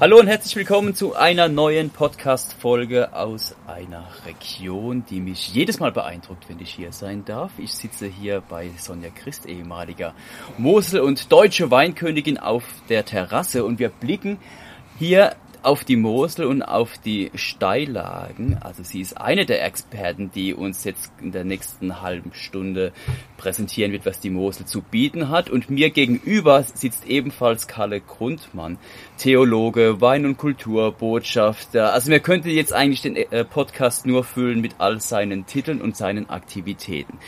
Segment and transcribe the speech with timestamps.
[0.00, 5.92] Hallo und herzlich willkommen zu einer neuen Podcast-Folge aus einer Region, die mich jedes Mal
[5.92, 7.52] beeindruckt, wenn ich hier sein darf.
[7.58, 10.12] Ich sitze hier bei Sonja Christ, ehemaliger
[10.58, 14.38] Mosel- und deutsche Weinkönigin auf der Terrasse und wir blicken
[14.98, 18.58] hier auf die Mosel und auf die Steillagen.
[18.60, 22.92] Also sie ist eine der Experten, die uns jetzt in der nächsten halben Stunde
[23.36, 25.50] präsentieren wird, was die Mosel zu bieten hat.
[25.50, 28.78] Und mir gegenüber sitzt ebenfalls Kalle Grundmann,
[29.18, 31.92] Theologe, Wein- und Kulturbotschafter.
[31.92, 35.96] Also wir könnten jetzt eigentlich den äh, Podcast nur füllen mit all seinen Titeln und
[35.96, 37.18] seinen Aktivitäten.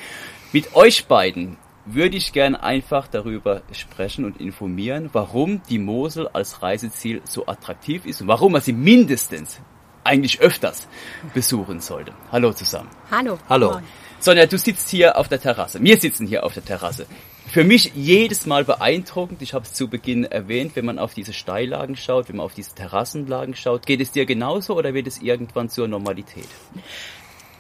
[0.53, 6.63] Mit euch beiden würde ich gern einfach darüber sprechen und informieren, warum die Mosel als
[6.63, 9.61] Reiseziel so attraktiv ist und warum man sie mindestens
[10.05, 10.89] eigentlich öfters
[11.35, 12.13] besuchen sollte.
[12.31, 12.91] Hallo zusammen.
[13.11, 13.39] Hallo.
[13.49, 13.81] Hallo.
[14.19, 15.83] Sonja, du sitzt hier auf der Terrasse.
[15.83, 17.07] Wir sitzen hier auf der Terrasse.
[17.49, 21.33] Für mich jedes Mal beeindruckend, ich habe es zu Beginn erwähnt, wenn man auf diese
[21.33, 23.87] Steillagen schaut, wenn man auf diese Terrassenlagen schaut.
[23.87, 26.49] Geht es dir genauso oder wird es irgendwann zur Normalität?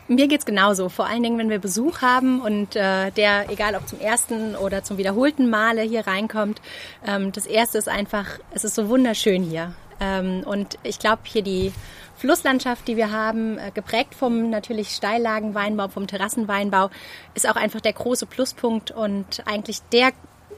[0.08, 0.88] Mir geht's genauso.
[0.88, 4.84] Vor allen Dingen, wenn wir Besuch haben und äh, der, egal ob zum ersten oder
[4.84, 6.60] zum wiederholten Male hier reinkommt.
[7.04, 9.74] Ähm, das erste ist einfach, es ist so wunderschön hier.
[9.98, 11.72] Ähm, und ich glaube, hier die
[12.16, 16.90] Flusslandschaft, die wir haben, äh, geprägt vom natürlich Steillagenweinbau, vom Terrassenweinbau,
[17.34, 20.12] ist auch einfach der große Pluspunkt und eigentlich der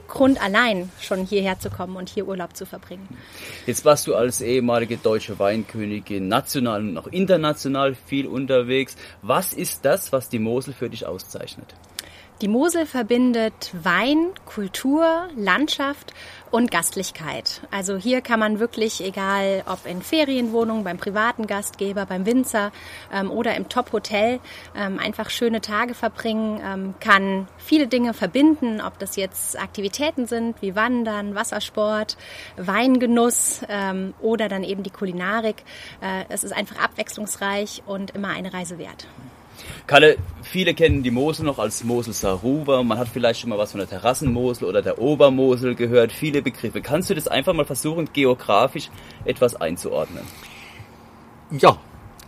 [0.09, 3.07] Grund allein schon hierher zu kommen und hier Urlaub zu verbringen.
[3.65, 8.95] Jetzt warst du als ehemalige deutsche Weinkönigin national und auch international viel unterwegs.
[9.21, 11.73] Was ist das, was die Mosel für dich auszeichnet?
[12.41, 16.13] Die Mosel verbindet Wein, Kultur, Landschaft
[16.51, 17.61] und Gastlichkeit.
[17.71, 22.71] Also hier kann man wirklich, egal ob in Ferienwohnungen, beim privaten Gastgeber, beim Winzer
[23.13, 24.39] ähm, oder im Top-Hotel,
[24.75, 30.61] ähm, einfach schöne Tage verbringen, ähm, kann viele Dinge verbinden, ob das jetzt Aktivitäten sind
[30.61, 32.17] wie Wandern, Wassersport,
[32.57, 35.63] Weingenuss ähm, oder dann eben die Kulinarik.
[36.01, 39.07] Äh, es ist einfach abwechslungsreich und immer eine Reise wert.
[39.87, 42.83] Kalle, viele kennen die Mosel noch als Mosel Saruwa.
[42.83, 46.11] Man hat vielleicht schon mal was von der Terrassenmosel oder der Obermosel gehört.
[46.11, 46.81] Viele Begriffe.
[46.81, 48.89] Kannst du das einfach mal versuchen, geografisch
[49.25, 50.23] etwas einzuordnen?
[51.51, 51.77] Ja,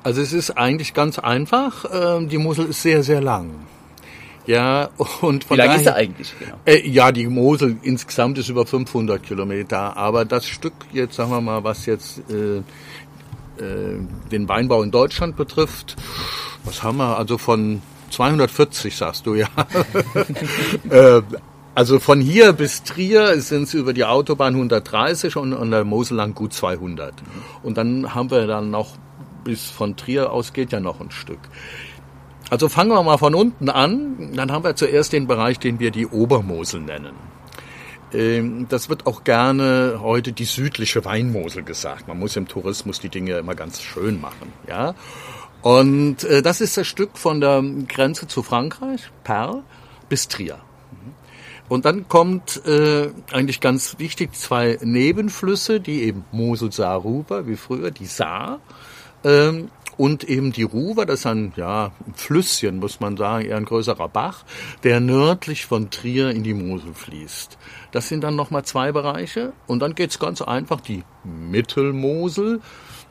[0.03, 1.85] also es ist eigentlich ganz einfach.
[1.91, 3.67] Ähm, die Mosel ist sehr, sehr lang.
[4.47, 4.89] Ja,
[5.21, 6.33] und von Wie lang ist sie eigentlich?
[6.39, 6.55] Genau?
[6.65, 9.95] Äh, ja, die Mosel insgesamt ist über 500 Kilometer.
[9.95, 12.61] Aber das Stück jetzt, sagen wir mal, was jetzt äh,
[13.57, 15.95] äh, den Weinbau in Deutschland betrifft,
[16.63, 17.17] was haben wir?
[17.17, 17.81] Also von
[18.11, 19.47] 240 sagst du ja.
[20.89, 21.21] äh,
[21.73, 26.17] also von hier bis Trier sind es über die Autobahn 130 und an der Mosel
[26.17, 27.13] lang gut 200.
[27.63, 28.97] Und dann haben wir dann noch,
[29.45, 31.39] bis von Trier aus geht ja noch ein Stück.
[32.49, 34.33] Also fangen wir mal von unten an.
[34.35, 37.30] Dann haben wir zuerst den Bereich, den wir die Obermosel nennen.
[38.13, 42.07] Ähm, das wird auch gerne heute die südliche Weinmosel gesagt.
[42.07, 44.95] Man muss im Tourismus die Dinge immer ganz schön machen, ja.
[45.61, 49.63] Und äh, das ist das Stück von der Grenze zu Frankreich, Perl,
[50.09, 50.59] bis Trier.
[51.69, 58.07] Und dann kommt äh, eigentlich ganz wichtig zwei Nebenflüsse, die eben Mosel-Saar-Ruwer, wie früher, die
[58.07, 58.59] Saar,
[59.23, 63.57] ähm, und eben die Ruwer, das ist ein, ja, ein Flüsschen, muss man sagen, eher
[63.57, 64.43] ein größerer Bach,
[64.83, 67.57] der nördlich von Trier in die Mosel fließt.
[67.91, 69.53] Das sind dann nochmal zwei Bereiche.
[69.67, 72.61] Und dann geht's ganz einfach die Mittelmosel,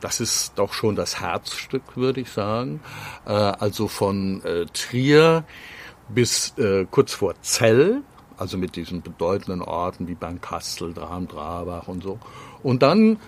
[0.01, 2.81] das ist doch schon das Herzstück, würde ich sagen.
[3.27, 5.45] Äh, also von äh, Trier
[6.09, 8.03] bis äh, kurz vor Zell,
[8.37, 12.19] also mit diesen bedeutenden Orten wie Bernkastel, Dram, Drabach und so.
[12.63, 13.19] Und dann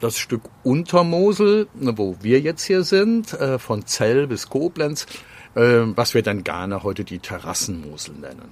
[0.00, 5.06] das Stück Untermosel, wo wir jetzt hier sind, von Zell bis Koblenz,
[5.52, 8.50] was wir dann gerne heute die Terrassenmosel nennen.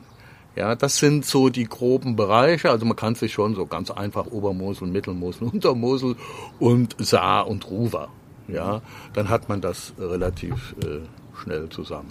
[0.58, 2.70] Ja, das sind so die groben Bereiche.
[2.70, 6.16] Also man kann sich schon so ganz einfach Obermosel, Mittelmosel, Untermosel
[6.58, 8.08] und Saar und Ruwer.
[8.48, 8.82] Ja,
[9.14, 11.00] dann hat man das relativ äh,
[11.41, 12.10] schnell zusammen.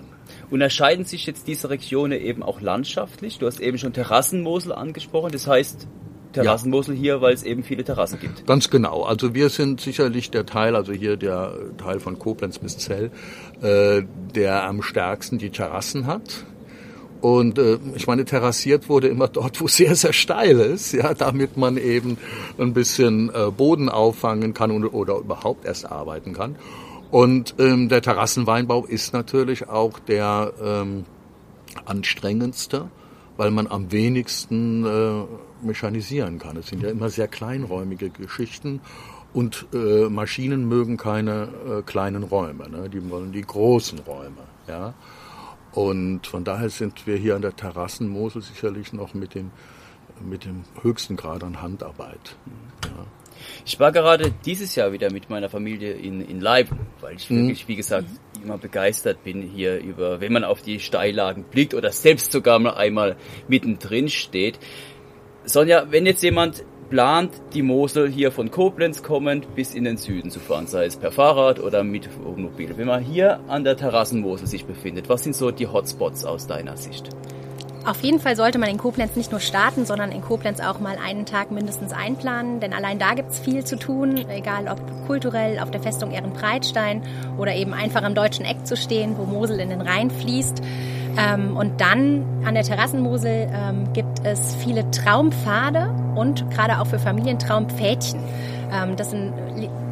[0.49, 3.37] Unterscheiden sich jetzt diese Regionen eben auch landschaftlich?
[3.37, 5.33] Du hast eben schon Terrassenmosel angesprochen.
[5.33, 5.85] Das heißt,
[6.31, 7.01] Terrassenmosel ja.
[7.01, 8.45] hier, weil es eben viele Terrassen gibt.
[8.45, 9.03] Ganz genau.
[9.03, 13.11] Also wir sind sicherlich der Teil, also hier der Teil von Koblenz bis Zell,
[13.61, 14.03] äh,
[14.35, 16.45] der am stärksten die Terrassen hat.
[17.21, 21.57] Und äh, ich meine, terrassiert wurde immer dort, wo sehr, sehr steil ist, ja, damit
[21.57, 22.17] man eben
[22.57, 26.55] ein bisschen äh, Boden auffangen kann und, oder überhaupt erst arbeiten kann.
[27.09, 31.05] Und ähm, der Terrassenweinbau ist natürlich auch der ähm,
[31.85, 32.89] anstrengendste,
[33.37, 35.23] weil man am wenigsten äh,
[35.65, 36.57] mechanisieren kann.
[36.57, 38.81] Es sind ja immer sehr kleinräumige Geschichten
[39.33, 42.89] und äh, Maschinen mögen keine äh, kleinen Räume, ne?
[42.89, 44.43] die wollen die großen Räume.
[44.67, 44.93] Ja?
[45.77, 49.51] Und von daher sind wir hier an der Terrassenmosel sicherlich noch mit dem,
[50.27, 52.35] mit dem höchsten Grad an Handarbeit.
[52.83, 53.05] Ja.
[53.63, 57.49] Ich war gerade dieses Jahr wieder mit meiner Familie in, in Leiben, weil ich mhm.
[57.49, 58.07] wirklich, wie gesagt,
[58.43, 62.73] immer begeistert bin hier über, wenn man auf die Steillagen blickt oder selbst sogar mal
[62.73, 63.15] einmal
[63.47, 64.57] mittendrin steht.
[65.45, 70.31] Sonja, wenn jetzt jemand plant, die Mosel hier von Koblenz kommend bis in den Süden
[70.31, 72.77] zu fahren, sei es per Fahrrad oder mit Wohnmobil.
[72.77, 76.77] Wenn man hier an der Terrassenmosel sich befindet, was sind so die Hotspots aus deiner
[76.77, 77.09] Sicht?
[77.85, 80.97] Auf jeden Fall sollte man in Koblenz nicht nur starten, sondern in Koblenz auch mal
[81.01, 85.57] einen Tag mindestens einplanen, denn allein da gibt es viel zu tun, egal ob kulturell
[85.59, 87.01] auf der Festung Ehrenbreitstein
[87.37, 90.61] oder eben einfach am deutschen Eck zu stehen, wo Mosel in den Rhein fließt.
[91.17, 96.99] Ähm, und dann an der Terrassenmosel ähm, gibt es viele Traumpfade und gerade auch für
[96.99, 98.19] Familien Traumpfädchen.
[98.73, 99.31] Ähm, das sind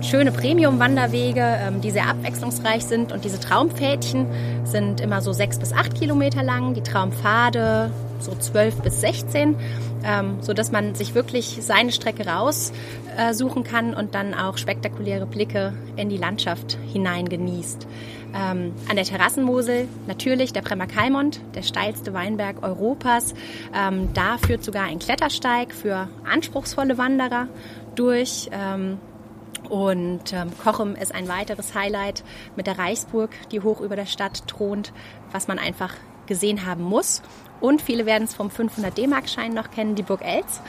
[0.02, 3.12] schöne Premium-Wanderwege, ähm, die sehr abwechslungsreich sind.
[3.12, 4.26] Und diese Traumpfädchen
[4.66, 9.56] sind immer so sechs bis acht Kilometer lang, die Traumpfade so zwölf bis sechzehn,
[10.04, 15.26] ähm, so dass man sich wirklich seine Strecke raussuchen äh, kann und dann auch spektakuläre
[15.26, 17.88] Blicke in die Landschaft hinein genießt.
[18.36, 23.34] Ähm, an der Terrassenmosel natürlich der Bremer Kalmont, der steilste Weinberg Europas.
[23.74, 27.48] Ähm, da führt sogar ein Klettersteig für anspruchsvolle Wanderer
[27.96, 28.50] durch.
[28.52, 28.98] Ähm,
[29.70, 32.24] und ähm, Kochem ist ein weiteres Highlight
[32.56, 34.92] mit der Reichsburg, die hoch über der Stadt thront,
[35.32, 35.94] was man einfach
[36.28, 37.22] gesehen haben muss.
[37.62, 40.62] Und viele werden es vom 500 D-Mark-Schein noch kennen, die Burg Elz.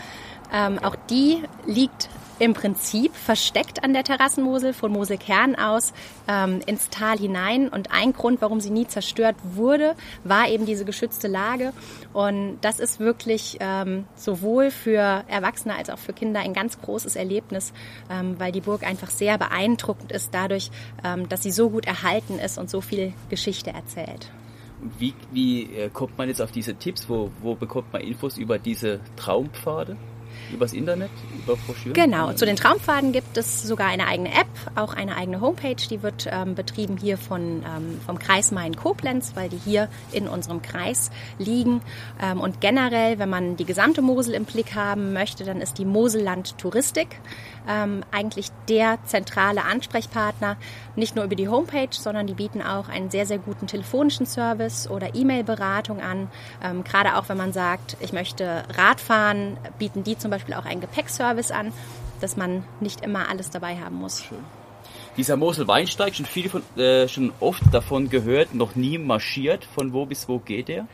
[0.53, 5.93] Ähm, auch die liegt im Prinzip versteckt an der Terrassenmosel von Moselkern aus
[6.29, 7.69] ähm, ins Tal hinein.
[7.69, 9.95] Und ein Grund, warum sie nie zerstört wurde,
[10.25, 11.73] war eben diese geschützte Lage.
[12.13, 17.17] Und das ist wirklich ähm, sowohl für Erwachsene als auch für Kinder ein ganz großes
[17.17, 17.73] Erlebnis,
[18.11, 20.71] ähm, weil die Burg einfach sehr beeindruckend ist dadurch,
[21.05, 24.31] ähm, dass sie so gut erhalten ist und so viel Geschichte erzählt.
[24.99, 27.09] Wie, wie äh, kommt man jetzt auf diese Tipps?
[27.09, 29.97] Wo, wo bekommt man Infos über diese Traumpfade?
[30.53, 31.11] Übers Internet?
[31.45, 31.95] Über Broschüren?
[31.95, 36.03] Genau, zu den Traumpfaden gibt es sogar eine eigene App, auch eine eigene Homepage, die
[36.03, 41.11] wird ähm, betrieben hier von, ähm, vom Kreis Main-Koblenz, weil die hier in unserem Kreis
[41.39, 41.81] liegen.
[42.23, 45.85] Ähm, und generell, wenn man die gesamte Mosel im Blick haben möchte, dann ist die
[45.85, 47.21] Moselland Touristik
[47.69, 50.57] ähm, eigentlich der zentrale Ansprechpartner,
[50.95, 54.89] nicht nur über die Homepage, sondern die bieten auch einen sehr, sehr guten telefonischen Service
[54.89, 56.29] oder E-Mail-Beratung an.
[56.63, 60.81] Ähm, gerade auch wenn man sagt, ich möchte Radfahren, bieten die zum Beispiel auch einen
[60.81, 61.73] Gepäckservice an,
[62.21, 64.25] dass man nicht immer alles dabei haben muss.
[64.25, 64.39] Schön.
[65.17, 69.65] Dieser Mosel-Weinsteig, schon viele von, äh, schon oft davon gehört, noch nie marschiert.
[69.65, 70.87] Von wo bis wo geht der?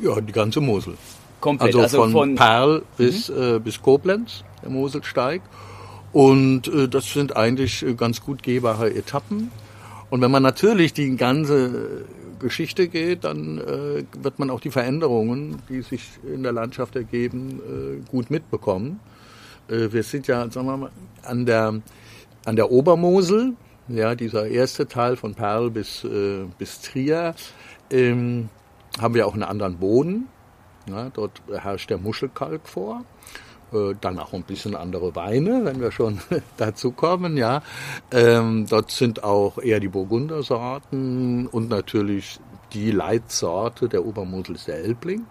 [0.00, 0.96] Ja, die ganze Mosel.
[1.40, 1.68] Komplett.
[1.68, 3.56] Also, also von, von Perl bis, mhm.
[3.56, 5.42] äh, bis Koblenz, der Moselsteig.
[6.12, 9.50] Und äh, das sind eigentlich äh, ganz gut gehbare Etappen.
[10.10, 12.06] Und wenn man natürlich die ganze
[12.38, 17.60] Geschichte geht, dann äh, wird man auch die Veränderungen, die sich in der Landschaft ergeben,
[17.60, 19.00] äh, gut mitbekommen.
[19.68, 20.90] Äh, wir sind ja, sagen wir mal,
[21.22, 21.80] an der,
[22.44, 23.54] an der Obermosel,
[23.88, 27.34] ja, dieser erste Teil von Perl bis, äh, bis Trier,
[27.90, 28.48] ähm,
[29.00, 30.28] haben wir auch einen anderen Boden.
[30.88, 33.04] Ja, dort herrscht der Muschelkalk vor.
[33.72, 36.20] Äh, dann auch ein bisschen andere Weine, wenn wir schon
[36.56, 37.62] dazu kommen, ja.
[38.10, 42.40] Ähm, dort sind auch eher die Burgundersorten und natürlich
[42.72, 45.26] die Leitsorte der Obermosel ist der Elbling.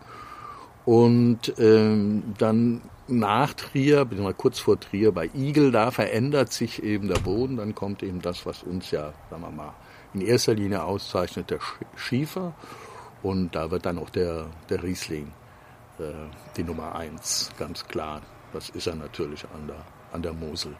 [0.85, 7.07] Und ähm, dann nach Trier, mal kurz vor Trier bei Igel, da verändert sich eben
[7.07, 9.73] der Boden, dann kommt eben das, was uns ja, sagen wir mal,
[10.13, 11.59] in erster Linie auszeichnet, der
[11.95, 12.53] Schiefer.
[13.23, 15.33] Und da wird dann auch der, der Riesling
[15.99, 16.03] äh,
[16.55, 18.21] die Nummer eins, ganz klar.
[18.53, 20.75] Das ist er natürlich an der, an der Mosel.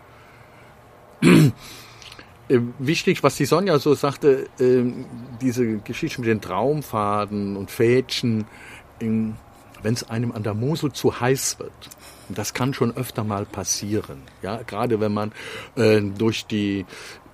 [2.49, 5.05] Äh, wichtig, was die Sonja so sagte, ähm,
[5.41, 8.45] diese Geschichte mit den Traumpfaden und Fädchen,
[8.99, 9.35] wenn
[9.83, 11.73] es einem an der Mosel zu heiß wird,
[12.29, 14.21] das kann schon öfter mal passieren.
[14.41, 15.33] Ja, gerade wenn man
[15.75, 16.85] äh, durch die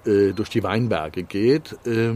[0.06, 2.14] äh, durch die Weinberge geht, äh,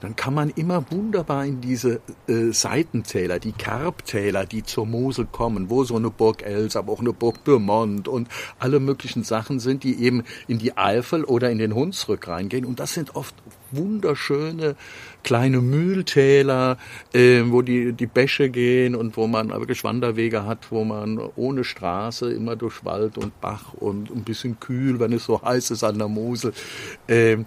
[0.00, 5.70] dann kann man immer wunderbar in diese äh, Seitentäler, die Kerbtäler, die zur Mosel kommen,
[5.70, 9.84] wo so eine Burg Els, aber auch eine Burg Bürmont und alle möglichen Sachen sind,
[9.84, 12.64] die eben in die Eifel oder in den Hunsrück reingehen.
[12.64, 13.34] Und das sind oft
[13.76, 14.76] wunderschöne
[15.22, 16.76] kleine Mühltäler,
[17.12, 21.64] äh, wo die, die Bäche gehen und wo man wirklich Wanderwege hat, wo man ohne
[21.64, 25.82] Straße immer durch Wald und Bach und ein bisschen kühl, wenn es so heiß ist
[25.82, 26.52] an der Mosel.
[27.06, 27.38] Äh,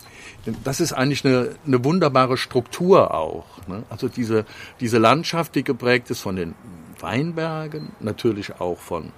[0.63, 3.46] das ist eigentlich eine, eine wunderbare Struktur auch.
[3.67, 3.84] Ne?
[3.89, 4.46] Also diese,
[4.79, 6.55] diese Landschaft, die geprägt ist von den
[7.00, 9.12] Weinbergen, natürlich auch von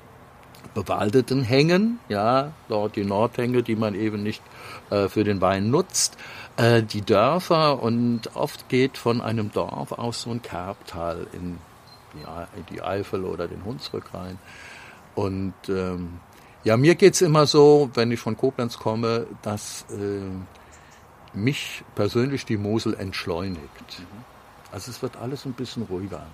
[0.73, 4.41] bewaldeten Hängen, ja, dort die Nordhänge, die man eben nicht
[4.89, 6.17] äh, für den Wein nutzt,
[6.59, 11.57] äh, die Dörfer und oft geht von einem Dorf aus so ein Kerbtal in,
[12.21, 14.37] ja, in die Eifel oder den Hunsrück rein.
[15.15, 16.19] Und ähm,
[16.65, 22.57] Ja, mir geht's immer so, wenn ich von Koblenz komme, dass äh, mich persönlich die
[22.57, 24.03] Mosel entschleunigt.
[24.71, 26.25] Also es wird alles ein bisschen ruhiger.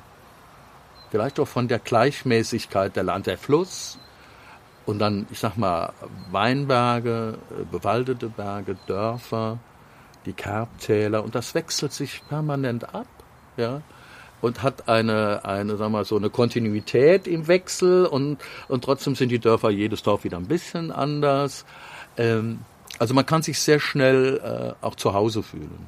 [1.11, 3.99] Vielleicht auch von der Gleichmäßigkeit der Land, der Fluss
[4.87, 5.93] und dann, ich sag mal,
[6.31, 9.59] Weinberge, äh, bewaldete Berge, Dörfer,
[10.25, 13.07] die Kerbtäler und das wechselt sich permanent ab,
[13.57, 13.81] ja
[14.41, 19.29] und hat eine, eine, wir mal, so eine Kontinuität im Wechsel und, und trotzdem sind
[19.29, 21.65] die Dörfer jedes Dorf wieder ein bisschen anders.
[22.17, 22.59] Ähm,
[22.99, 25.87] also man kann sich sehr schnell äh, auch zu Hause fühlen.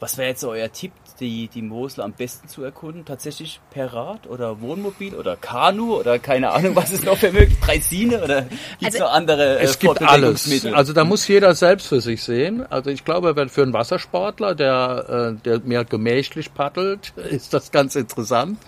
[0.00, 3.04] Was wäre jetzt euer Tipp, die, die Mosel am besten zu erkunden?
[3.04, 7.58] Tatsächlich per Rad oder Wohnmobil oder Kanu oder keine Ahnung, was ist noch für möglich?
[7.60, 10.64] Dreisine oder gibt also, noch andere äh, Es gibt alles.
[10.66, 12.64] Also da muss jeder selbst für sich sehen.
[12.70, 17.70] Also ich glaube, wenn für einen Wassersportler, der, äh, der mehr gemächlich paddelt, ist das
[17.70, 18.58] ganz interessant.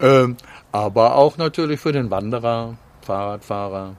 [0.00, 0.36] Ähm,
[0.72, 3.96] aber auch natürlich für den Wanderer, Fahrradfahrer,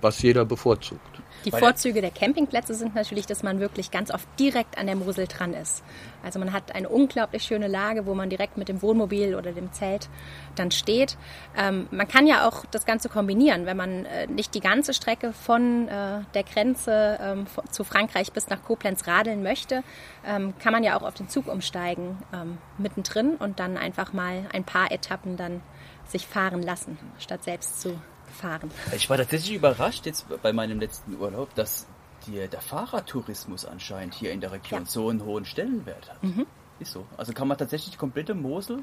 [0.00, 1.20] was jeder bevorzugt.
[1.44, 5.28] Die Vorzüge der Campingplätze sind natürlich, dass man wirklich ganz oft direkt an der Mosel
[5.28, 5.84] dran ist.
[6.24, 9.72] Also man hat eine unglaublich schöne Lage, wo man direkt mit dem Wohnmobil oder dem
[9.72, 10.08] Zelt
[10.56, 11.16] dann steht.
[11.56, 15.32] Ähm, man kann ja auch das Ganze kombinieren, wenn man äh, nicht die ganze Strecke
[15.32, 19.84] von äh, der Grenze ähm, zu Frankreich bis nach Koblenz radeln möchte,
[20.26, 24.46] ähm, kann man ja auch auf den Zug umsteigen ähm, mittendrin und dann einfach mal
[24.52, 25.62] ein paar Etappen dann
[26.08, 28.00] sich fahren lassen, statt selbst zu
[28.36, 28.70] fahren.
[28.94, 31.86] Ich war tatsächlich überrascht jetzt bei meinem letzten Urlaub, dass
[32.26, 34.86] die, der Fahrradtourismus anscheinend hier in der Region ja.
[34.86, 36.22] so einen hohen Stellenwert hat.
[36.22, 36.46] Mhm.
[36.78, 37.06] Ist so.
[37.16, 38.80] Also kann man tatsächlich die komplette Mosel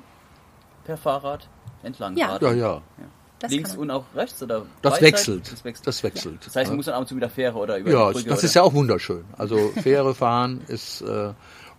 [0.84, 1.48] per Fahrrad
[1.84, 2.28] entlang ja.
[2.28, 2.58] Radeln.
[2.58, 2.82] Ja, ja.
[2.98, 3.50] ja.
[3.50, 5.52] Links und auch rechts oder das wechselt.
[5.52, 5.88] das wechselt.
[5.88, 6.46] Das wechselt.
[6.46, 8.14] Das heißt, man muss dann ab und zu mit der Fähre oder über Ja, die
[8.14, 8.46] Brücke, das oder?
[8.46, 9.26] ist ja auch wunderschön.
[9.38, 11.34] Also Fähre fahren ist äh,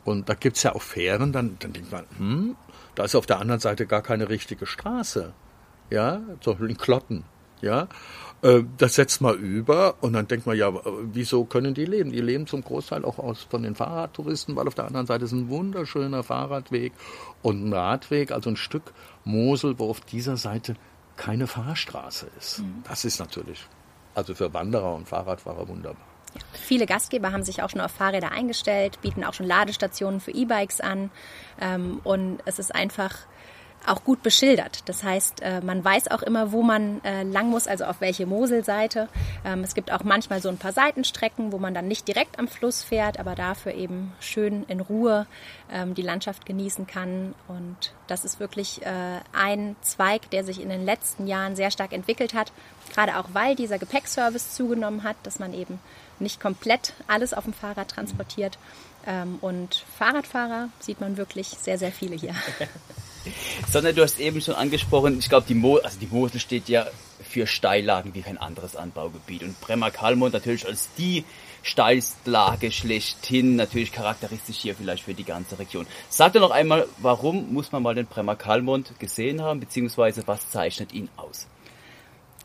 [0.05, 2.57] und da gibt es ja auch Fähren, dann, dann denkt man, hm,
[2.95, 5.33] da ist auf der anderen Seite gar keine richtige Straße.
[5.89, 7.25] Ja, so in Klotten
[7.61, 7.89] ja,
[8.43, 10.73] äh, das setzt man über und dann denkt man, ja,
[11.13, 12.13] wieso können die leben?
[12.13, 15.33] Die leben zum Großteil auch aus, von den Fahrradtouristen, weil auf der anderen Seite ist
[15.33, 16.93] ein wunderschöner Fahrradweg
[17.43, 18.93] und ein Radweg, also ein Stück
[19.25, 20.77] Mosel, wo auf dieser Seite
[21.17, 22.61] keine Fahrstraße ist.
[22.61, 22.83] Mhm.
[22.87, 23.65] Das ist natürlich,
[24.15, 26.05] also für Wanderer und Fahrradfahrer wunderbar.
[26.53, 30.81] Viele Gastgeber haben sich auch schon auf Fahrräder eingestellt, bieten auch schon Ladestationen für E-Bikes
[30.81, 31.11] an.
[31.61, 33.15] Ähm, und es ist einfach
[33.87, 34.83] auch gut beschildert.
[34.87, 38.27] Das heißt, äh, man weiß auch immer, wo man äh, lang muss, also auf welche
[38.27, 39.09] Moselseite.
[39.45, 42.49] Ähm, es gibt auch manchmal so ein paar Seitenstrecken, wo man dann nicht direkt am
[42.49, 45.27] Fluss fährt, aber dafür eben schön in Ruhe
[45.71, 47.35] ähm, die Landschaft genießen kann.
[47.49, 51.93] Und das ist wirklich äh, ein Zweig, der sich in den letzten Jahren sehr stark
[51.93, 52.53] entwickelt hat.
[52.93, 55.79] Gerade auch, weil dieser Gepäckservice zugenommen hat, dass man eben
[56.19, 58.59] nicht komplett alles auf dem Fahrrad transportiert.
[59.07, 62.35] Ähm, und Fahrradfahrer sieht man wirklich sehr, sehr viele hier.
[63.71, 66.87] Sondern du hast eben schon angesprochen, ich glaube, die, Mo also die Mosel steht ja
[67.29, 69.43] für Steillagen wie kein anderes Anbaugebiet.
[69.43, 71.25] Und Bremer Kalmont natürlich als die
[71.63, 75.87] Steillage schlechthin natürlich charakteristisch hier vielleicht für die ganze Region.
[76.11, 80.51] Sag doch noch einmal, warum muss man mal den Bremer Kalmont gesehen haben, beziehungsweise was
[80.51, 81.47] zeichnet ihn aus?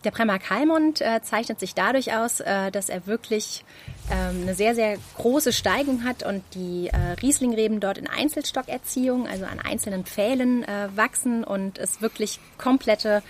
[0.06, 3.66] Der Bremer Kalmont äh, zeichnet sich dadurch aus, äh, dass er wirklich
[4.10, 9.44] ähm, eine sehr, sehr große Steigung hat und die äh, Rieslingreben dort in Einzelstockerziehung, also
[9.46, 13.22] an einzelnen Pfählen äh, wachsen und es wirklich komplette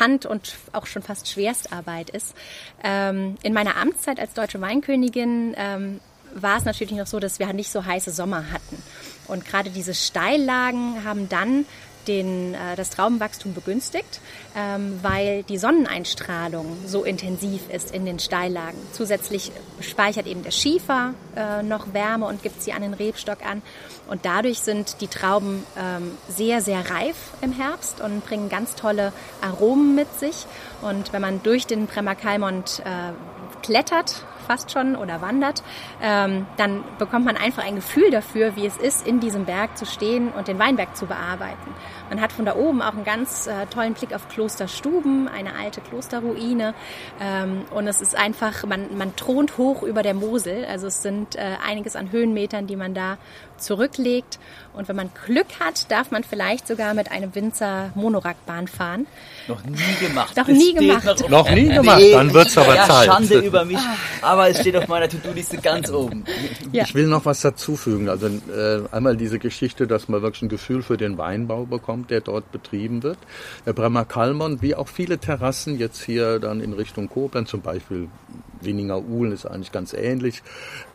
[0.00, 2.34] Hand- und auch schon fast Schwerstarbeit ist.
[2.82, 6.00] Ähm, in meiner Amtszeit als deutsche Weinkönigin ähm,
[6.34, 8.82] war es natürlich noch so, dass wir nicht so heiße Sommer hatten.
[9.28, 11.66] Und gerade diese Steillagen haben dann
[12.08, 14.20] den, äh, das Traubenwachstum begünstigt,
[14.56, 18.78] ähm, weil die Sonneneinstrahlung so intensiv ist in den Steillagen.
[18.92, 23.62] Zusätzlich speichert eben der Schiefer äh, noch Wärme und gibt sie an den Rebstock an.
[24.08, 29.12] Und dadurch sind die Trauben ähm, sehr, sehr reif im Herbst und bringen ganz tolle
[29.40, 30.46] Aromen mit sich.
[30.82, 33.12] Und wenn man durch den Bremer Kalmont äh,
[33.62, 35.62] klettert, fast schon oder wandert,
[36.02, 39.86] ähm, dann bekommt man einfach ein Gefühl dafür, wie es ist, in diesem Berg zu
[39.86, 41.74] stehen und den Weinberg zu bearbeiten.
[42.10, 45.80] Man hat von da oben auch einen ganz äh, tollen Blick auf Klosterstuben, eine alte
[45.80, 46.74] Klosterruine.
[47.20, 50.64] Ähm, und es ist einfach, man, man thront hoch über der Mosel.
[50.66, 53.16] Also es sind äh, einiges an Höhenmetern, die man da
[53.56, 54.38] zurücklegt.
[54.74, 59.06] Und wenn man Glück hat, darf man vielleicht sogar mit einem Winzer Monorackbahn fahren.
[59.48, 60.36] Noch nie gemacht.
[60.36, 61.04] noch nie gemacht.
[61.04, 63.06] Noch, noch nie gemacht, dann wird's aber ja, Zeit.
[63.06, 63.78] Schande über mich,
[64.22, 66.24] aber es steht auf meiner To-Do-Liste ganz oben.
[66.72, 66.84] Ja.
[66.84, 68.08] Ich will noch was dazufügen.
[68.08, 72.20] Also äh, einmal diese Geschichte, dass man wirklich ein Gefühl für den Weinbau bekommt, der
[72.20, 73.18] dort betrieben wird.
[73.66, 78.08] Der Bremer Kalmon, wie auch viele Terrassen jetzt hier dann in Richtung Koblenz, zum Beispiel
[78.60, 80.42] Winninger Uhlen ist eigentlich ganz ähnlich,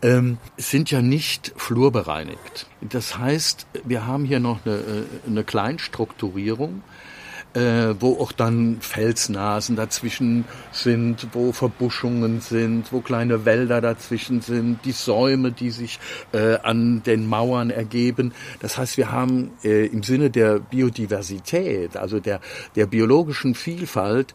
[0.02, 2.68] ähm, sind ja nicht flurbereinigt.
[2.82, 6.82] Das heißt, wir haben hier noch eine, äh, eine Kleinstrukturierung.
[7.54, 14.86] Äh, wo auch dann Felsnasen dazwischen sind, wo Verbuschungen sind, wo kleine Wälder dazwischen sind,
[14.86, 16.00] die Säume, die sich
[16.32, 18.34] äh, an den Mauern ergeben.
[18.60, 22.40] Das heißt, wir haben äh, im Sinne der Biodiversität, also der,
[22.76, 24.34] der biologischen Vielfalt,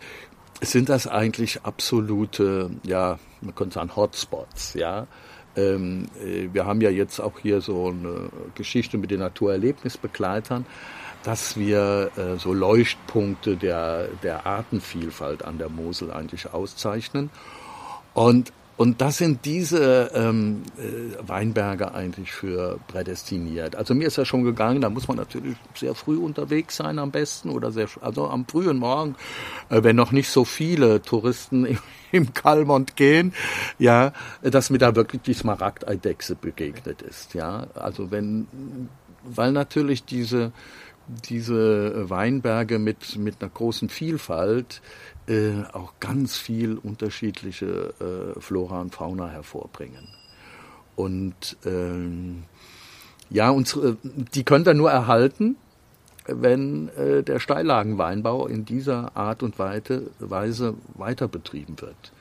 [0.60, 5.06] sind das eigentlich absolute, ja, man könnte sagen Hotspots, ja.
[5.56, 10.66] Ähm, äh, wir haben ja jetzt auch hier so eine Geschichte mit den Naturerlebnisbegleitern
[11.24, 17.30] dass wir äh, so Leuchtpunkte der, der Artenvielfalt an der Mosel eigentlich auszeichnen.
[18.12, 23.74] Und, und das sind diese ähm, äh, Weinberge eigentlich für prädestiniert.
[23.74, 27.10] Also mir ist ja schon gegangen, da muss man natürlich sehr früh unterwegs sein am
[27.10, 29.16] besten oder sehr, also am frühen Morgen,
[29.70, 31.78] äh, wenn noch nicht so viele Touristen im,
[32.12, 33.32] im Kalmont gehen,
[33.78, 34.12] ja,
[34.42, 37.66] dass mir da wirklich die Smaragdeidechse begegnet ist, ja.
[37.74, 38.46] Also wenn,
[39.24, 40.52] weil natürlich diese,
[41.06, 44.80] diese Weinberge mit, mit einer großen Vielfalt
[45.26, 47.94] äh, auch ganz viel unterschiedliche
[48.36, 50.08] äh, Flora und Fauna hervorbringen.
[50.96, 52.44] Und ähm,
[53.30, 55.56] ja, unsere, die könnt ihr nur erhalten,
[56.26, 62.12] wenn äh, der Steillagenweinbau in dieser Art und Weise weiter betrieben wird.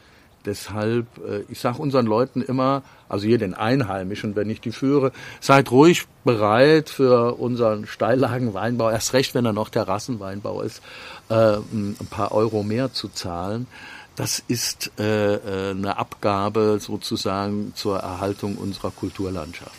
[0.45, 5.12] Deshalb, äh, ich sage unseren Leuten immer, also hier den Einheimischen, wenn ich die führe,
[5.39, 10.81] seid ruhig bereit für unseren Steillagenweinbau, erst recht, wenn er noch Terrassenweinbau ist,
[11.29, 13.67] äh, ein paar Euro mehr zu zahlen.
[14.15, 15.39] Das ist äh,
[15.71, 19.71] eine Abgabe sozusagen zur Erhaltung unserer Kulturlandschaft.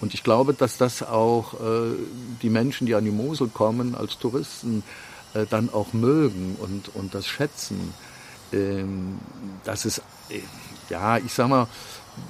[0.00, 1.54] Und ich glaube, dass das auch
[2.42, 4.82] die Menschen, die an die Mosel kommen, als Touristen,
[5.50, 7.94] dann auch mögen und, und das schätzen
[9.64, 10.40] dass es, äh,
[10.88, 11.66] ja, ich sag mal,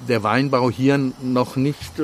[0.07, 2.03] der Weinbau hier noch nicht äh,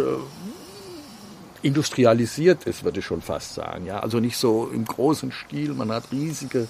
[1.62, 3.86] industrialisiert ist, würde ich schon fast sagen.
[3.86, 6.68] Ja, also nicht so im großen Stil, man hat riesige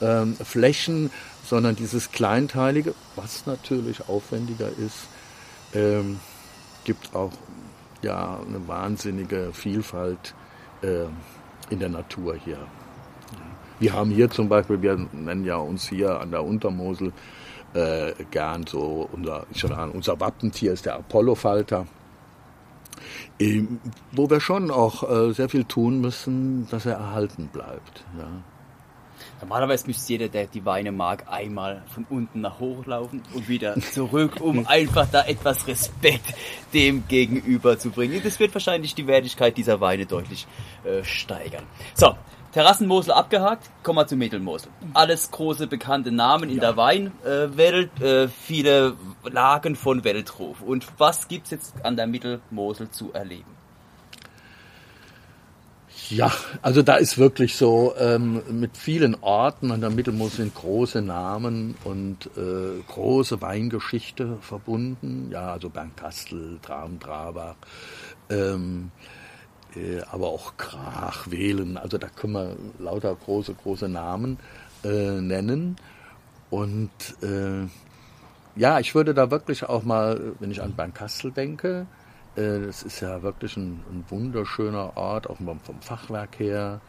[0.00, 1.10] ähm, Flächen,
[1.44, 5.08] sondern dieses kleinteilige, was natürlich aufwendiger ist,
[5.74, 6.20] ähm,
[6.84, 7.32] gibt auch
[8.02, 10.34] ja eine wahnsinnige Vielfalt
[10.82, 11.06] äh,
[11.70, 12.58] in der Natur hier.
[13.78, 17.12] Wir haben hier zum Beispiel, wir nennen ja uns hier an der Untermosel
[17.74, 21.86] äh, gern so, unser, ich an, unser Wappentier ist der Apollo-Falter.
[23.38, 23.80] Ähm,
[24.12, 28.04] wo wir schon auch äh, sehr viel tun müssen, dass er erhalten bleibt.
[28.18, 28.28] Ja.
[29.40, 33.78] Normalerweise müsste jeder, der die Weine mag, einmal von unten nach hoch laufen und wieder
[33.80, 36.34] zurück, um einfach da etwas Respekt
[36.72, 38.20] dem gegenüber zu bringen.
[38.24, 40.46] Das wird wahrscheinlich die Wertigkeit dieser Weine deutlich
[40.84, 41.64] äh, steigern.
[41.94, 42.14] So,
[42.56, 44.70] Terrassenmosel abgehakt, kommen wir zu Mittelmosel.
[44.94, 46.62] Alles große bekannte Namen in ja.
[46.62, 50.62] der Weinwelt, äh, viele Lagen von Weltruf.
[50.62, 53.50] Und was gibt's jetzt an der Mittelmosel zu erleben?
[56.08, 61.02] Ja, also da ist wirklich so ähm, mit vielen Orten an der Mittelmosel sind große
[61.02, 65.28] Namen und äh, große Weingeschichte verbunden.
[65.30, 67.56] Ja, also Bernkastel, Traum, Trabach.
[68.30, 68.92] Ähm,
[70.10, 74.38] aber auch Krach, Wählen, also da können wir lauter große, große Namen
[74.84, 75.76] äh, nennen.
[76.50, 76.90] Und
[77.22, 77.66] äh,
[78.56, 81.86] ja, ich würde da wirklich auch mal, wenn ich an Bernkastel denke,
[82.36, 86.80] äh, das ist ja wirklich ein, ein wunderschöner Ort, auch vom Fachwerk her.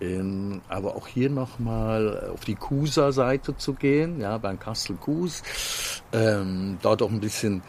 [0.00, 5.42] Ähm, aber auch hier nochmal auf die Kuser-Seite zu gehen, ja, Bernkastel-Kus,
[6.12, 7.62] ähm, dort auch ein bisschen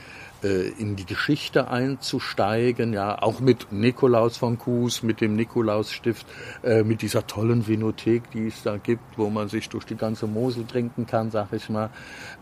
[0.48, 6.26] in die Geschichte einzusteigen, ja, auch mit Nikolaus von Kues, mit dem Nikolausstift,
[6.64, 10.28] äh, mit dieser tollen Vinothek, die es da gibt, wo man sich durch die ganze
[10.28, 11.90] Mosel trinken kann, sag ich mal.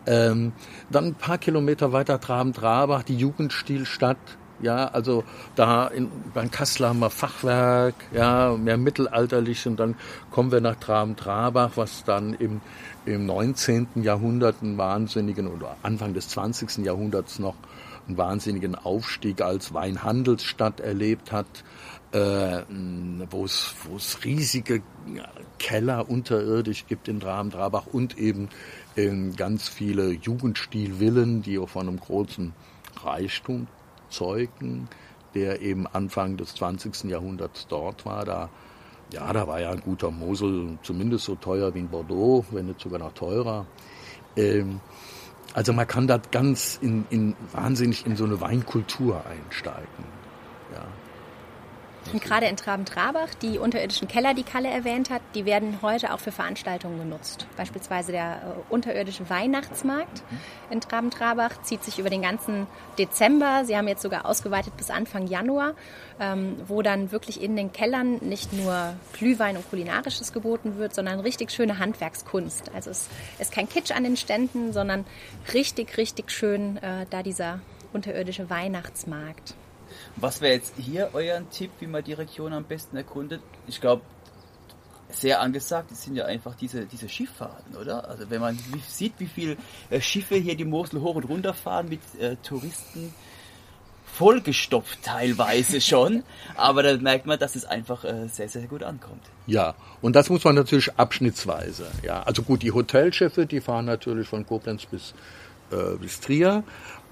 [0.06, 0.54] Ähm,
[0.90, 4.18] dann ein paar Kilometer weiter Traben-Trabach, die Jugendstilstadt,
[4.62, 5.24] ja, also
[5.56, 9.96] da in, beim Kassler haben wir Fachwerk, ja, mehr mittelalterlich und dann
[10.32, 12.62] kommen wir nach Traben-Trabach, was dann im,
[13.06, 13.88] im 19.
[14.04, 16.86] Jahrhundert einen wahnsinnigen oder Anfang des 20.
[16.86, 17.56] Jahrhunderts noch
[18.10, 21.64] einen wahnsinnigen Aufstieg als Weinhandelsstadt erlebt hat,
[22.12, 22.64] äh,
[23.30, 24.82] wo es riesige
[25.60, 28.50] Keller unterirdisch gibt in Dramen-Drabach und eben
[28.96, 32.54] äh, ganz viele Jugendstilvillen, die auch von einem großen
[33.04, 33.68] Reichtum
[34.10, 34.90] zeugen,
[35.36, 37.06] der eben Anfang des 20.
[37.06, 38.26] Jahrhunderts dort war.
[38.26, 38.50] Da,
[39.14, 42.82] ja, da war ja ein guter Mosel zumindest so teuer wie in Bordeaux, wenn nicht
[42.82, 43.68] sogar noch teurer.
[44.36, 44.80] Ähm,
[45.54, 50.06] also man kann da ganz in, in wahnsinnig in so eine Weinkultur einsteigen.
[50.74, 50.86] Ja.
[52.12, 56.20] Und gerade in Traben-Trabach, die unterirdischen Keller, die Kalle erwähnt hat, die werden heute auch
[56.20, 57.46] für Veranstaltungen genutzt.
[57.56, 60.24] Beispielsweise der äh, unterirdische Weihnachtsmarkt
[60.72, 62.66] in Traben-Trabach zieht sich über den ganzen
[62.98, 63.64] Dezember.
[63.66, 65.76] Sie haben jetzt sogar ausgeweitet bis Anfang Januar,
[66.20, 71.20] ähm, wo dann wirklich in den Kellern nicht nur Glühwein und Kulinarisches geboten wird, sondern
[71.20, 72.72] richtig schöne Handwerkskunst.
[72.74, 75.06] Also es ist kein Kitsch an den Ständen, sondern
[75.54, 77.60] richtig, richtig schön äh, da dieser
[77.94, 79.54] unterirdische Weihnachtsmarkt.
[80.22, 83.42] Was wäre jetzt hier euer Tipp, wie man die Region am besten erkundet?
[83.68, 84.02] Ich glaube,
[85.10, 88.08] sehr angesagt sind ja einfach diese, diese Schifffahrten, oder?
[88.08, 89.58] Also wenn man sieht, wie viele
[89.90, 93.14] äh, Schiffe hier die Mosel hoch und runter fahren mit äh, Touristen,
[94.06, 96.24] vollgestopft teilweise schon,
[96.56, 99.24] aber da merkt man, dass es einfach äh, sehr, sehr gut ankommt.
[99.48, 101.88] Ja, und das muss man natürlich abschnittsweise.
[102.04, 105.14] Ja, also gut, die Hotelschiffe, die fahren natürlich von Koblenz bis,
[105.72, 106.64] äh, bis Trier,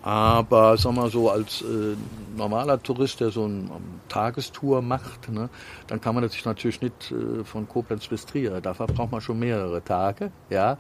[0.08, 1.98] aber sag mal so, als äh,
[2.38, 5.50] normaler Tourist, der so eine um, Tagestour macht, ne,
[5.88, 8.62] dann kann man sich natürlich nicht äh, von Koblenz bis Trier.
[8.62, 10.32] Dafür braucht man schon mehrere Tage.
[10.50, 10.78] Ja.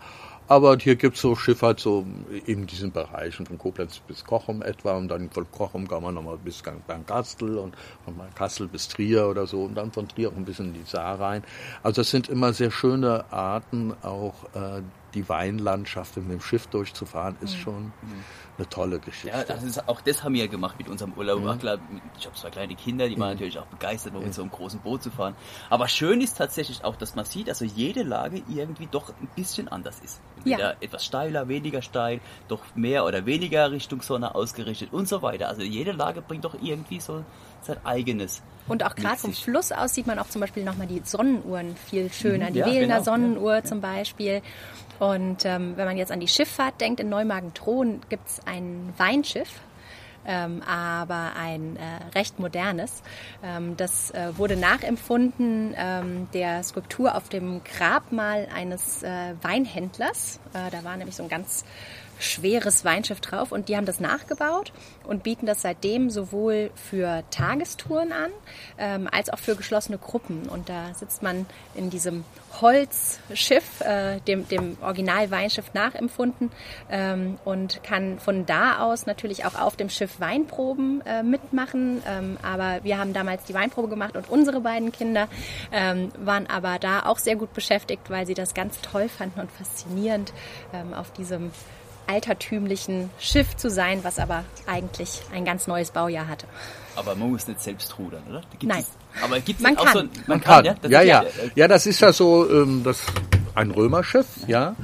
[0.47, 2.05] Aber hier gibt's so Schifffahrt so
[2.45, 6.37] in diesen Bereichen von Koblenz bis Kochum etwa und dann von Kochum kann man nochmal
[6.37, 10.45] bis Bernkastel und von Kassel bis Trier oder so und dann von Trier auch ein
[10.45, 11.43] bisschen in die Saar rein.
[11.83, 17.35] Also das sind immer sehr schöne Arten, auch äh, die Weinlandschaft mit dem Schiff durchzufahren,
[17.41, 17.61] ist mhm.
[17.61, 19.37] schon mhm eine tolle Geschichte.
[19.37, 21.41] Ja, das ist, auch das haben wir ja gemacht mit unserem Urlaub.
[21.41, 21.59] Mhm.
[21.59, 21.79] Klar,
[22.17, 23.33] ich habe zwei kleine Kinder, die waren mhm.
[23.35, 25.35] natürlich auch begeistert, mit so einem großen Boot zu fahren.
[25.69, 29.27] Aber schön ist tatsächlich auch, dass man sieht, dass also jede Lage irgendwie doch ein
[29.35, 30.21] bisschen anders ist.
[30.37, 30.77] Entweder ja.
[30.79, 35.47] etwas steiler, weniger steil, doch mehr oder weniger Richtung Sonne ausgerichtet und so weiter.
[35.49, 37.23] Also jede Lage bringt doch irgendwie so
[37.61, 38.41] sein eigenes.
[38.67, 42.11] Und auch gerade vom Fluss aus sieht man auch zum Beispiel nochmal die Sonnenuhren viel
[42.11, 42.51] schöner.
[42.51, 43.03] Die ja, Wählener genau.
[43.03, 43.63] Sonnenuhr ja.
[43.63, 44.41] zum Beispiel.
[44.99, 49.49] Und ähm, wenn man jetzt an die Schifffahrt denkt, in Neumagen-Thron gibt es ein Weinschiff,
[50.25, 53.03] ähm, aber ein äh, recht modernes.
[53.43, 60.39] Ähm, das äh, wurde nachempfunden ähm, der Skulptur auf dem Grabmal eines äh, Weinhändlers.
[60.53, 61.63] Äh, da war nämlich so ein ganz
[62.19, 64.71] schweres Weinschiff drauf und die haben das nachgebaut
[65.03, 68.31] und bieten das seitdem sowohl für Tagestouren an
[68.77, 70.49] ähm, als auch für geschlossene Gruppen.
[70.49, 72.23] Und da sitzt man in diesem
[72.61, 76.51] Holzschiff, äh, dem, dem Original-Weinschiff nachempfunden
[76.89, 82.01] ähm, und kann von da aus natürlich auch auf dem Schiff Weinproben äh, mitmachen.
[82.07, 85.27] Ähm, aber wir haben damals die Weinprobe gemacht und unsere beiden Kinder
[85.71, 89.51] ähm, waren aber da auch sehr gut beschäftigt, weil sie das ganz toll fanden und
[89.51, 90.33] faszinierend
[90.73, 91.51] ähm, auf diesem
[92.07, 96.47] altertümlichen Schiff zu sein, was aber eigentlich ein ganz neues Baujahr hatte.
[96.95, 98.41] Aber man muss nicht selbst rudern, oder?
[98.61, 98.79] Nein.
[98.79, 99.93] Es, aber gibt man kann.
[99.93, 101.01] So, man, man kann, kann, ja?
[101.01, 101.25] ja, ja.
[101.55, 103.03] Ja, das ist ja so ähm, das,
[103.55, 104.75] ein Römerschiff, ja.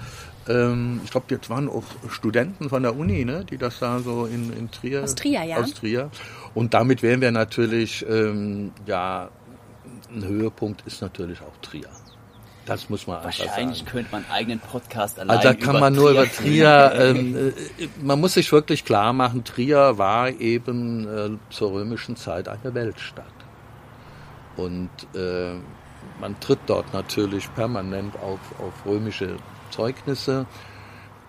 [0.47, 4.25] Ähm, ich glaube, jetzt waren auch Studenten von der Uni, ne, die das da so
[4.25, 5.03] in, in Trier.
[5.03, 5.57] Aus Trier, ja.
[5.57, 6.09] Aus Trier.
[6.53, 9.29] Und damit wären wir natürlich, ähm, ja,
[10.13, 11.89] ein Höhepunkt ist natürlich auch Trier.
[12.65, 13.49] Das muss man einfach sagen.
[13.49, 17.35] Wahrscheinlich könnte man einen eigenen Podcast allein Also da kann man nur über Trier, ähm,
[17.35, 22.73] äh, man muss sich wirklich klar machen, Trier war eben äh, zur römischen Zeit eine
[22.73, 23.25] Weltstadt.
[24.55, 25.55] Und äh,
[26.21, 29.35] man tritt dort natürlich permanent auf, auf römische
[29.71, 30.45] Zeugnisse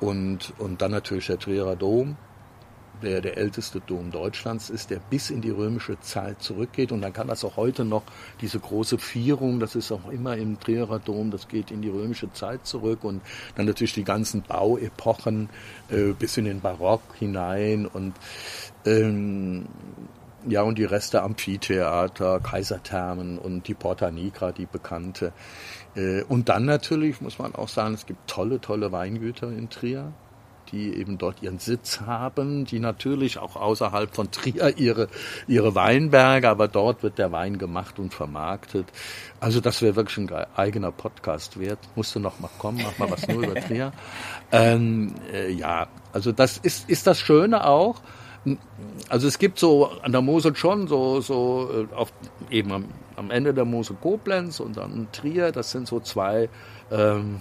[0.01, 2.17] und, und dann natürlich der Trierer Dom
[3.03, 6.93] der der älteste Dom Deutschlands ist, der bis in die römische Zeit zurückgeht.
[6.93, 8.03] Und dann kann das auch heute noch,
[8.41, 12.33] diese große Vierung, das ist auch immer im Trierer Dom, das geht in die römische
[12.33, 13.05] Zeit zurück.
[13.05, 13.23] Und
[13.57, 15.49] dann natürlich die ganzen Bauepochen
[15.91, 17.87] äh, bis in den Barock hinein.
[17.87, 18.15] Und
[18.87, 19.67] ähm,
[20.47, 25.33] ja, und die Reste Amphitheater, Kaiserthermen und die Porta Nigra, die bekannte.
[25.95, 30.13] Äh, und dann natürlich muss man auch sagen, es gibt tolle, tolle Weingüter in Trier
[30.75, 35.09] die eben dort ihren Sitz haben, die natürlich auch außerhalb von Trier ihre,
[35.47, 38.87] ihre Weinberge, aber dort wird der Wein gemacht und vermarktet.
[39.39, 41.79] Also das wäre wirklich ein eigener Podcast wert.
[41.95, 43.93] Musste noch mal kommen, mach mal was nur über Trier.
[44.53, 48.03] Ähm, äh, ja, also das ist, ist das Schöne auch.
[49.09, 52.13] Also es gibt so an der Mosel schon so, so äh, auf,
[52.51, 52.85] eben am,
[53.17, 56.49] am Ende der Mosel Koblenz und dann Trier, das sind so zwei
[56.93, 57.41] ähm,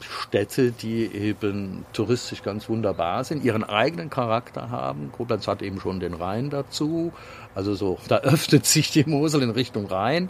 [0.00, 5.10] Städte, die eben touristisch ganz wunderbar sind, ihren eigenen Charakter haben.
[5.12, 7.12] Koblenz hat eben schon den Rhein dazu.
[7.54, 10.28] Also so, da öffnet sich die Mosel in Richtung Rhein.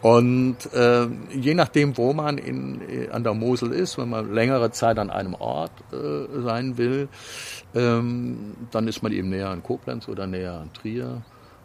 [0.00, 4.70] Und äh, je nachdem, wo man in, äh, an der Mosel ist, wenn man längere
[4.70, 7.08] Zeit an einem Ort äh, sein will,
[7.74, 11.22] ähm, dann ist man eben näher an Koblenz oder näher an Trier.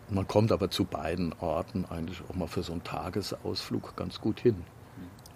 [0.10, 4.40] Man kommt aber zu beiden Orten eigentlich auch mal für so einen Tagesausflug ganz gut
[4.40, 4.64] hin.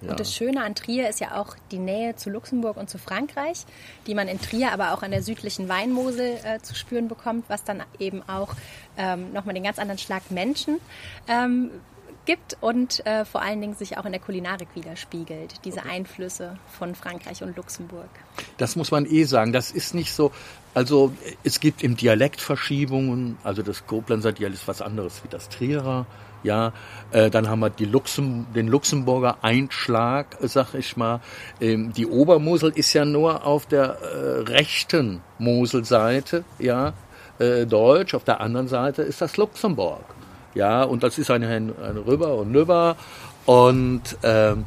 [0.01, 0.11] Ja.
[0.11, 3.65] Und das Schöne an Trier ist ja auch die Nähe zu Luxemburg und zu Frankreich,
[4.05, 7.63] die man in Trier, aber auch an der südlichen Weinmosel äh, zu spüren bekommt, was
[7.63, 8.53] dann eben auch
[8.97, 10.79] ähm, nochmal den ganz anderen Schlag Menschen
[11.27, 11.71] ähm,
[12.27, 15.89] gibt und äh, vor allen Dingen sich auch in der Kulinarik widerspiegelt, diese okay.
[15.89, 18.09] Einflüsse von Frankreich und Luxemburg.
[18.57, 19.53] Das muss man eh sagen.
[19.53, 20.31] Das ist nicht so,
[20.75, 21.13] also
[21.43, 26.05] es gibt im Dialekt Verschiebungen, also das Koblenzer Dialekt ist was anderes wie das Trierer.
[26.43, 26.73] Ja,
[27.11, 31.21] äh, dann haben wir die Luxem, den Luxemburger Einschlag, sag ich mal.
[31.59, 36.93] Ähm, die Obermosel ist ja nur auf der äh, rechten Moselseite, ja,
[37.39, 38.13] äh, Deutsch.
[38.13, 40.16] Auf der anderen Seite ist das Luxemburg.
[40.57, 41.69] Ja, und das ist ein, ein
[42.07, 42.95] Rüber und Nüber.
[43.45, 44.65] Und ähm,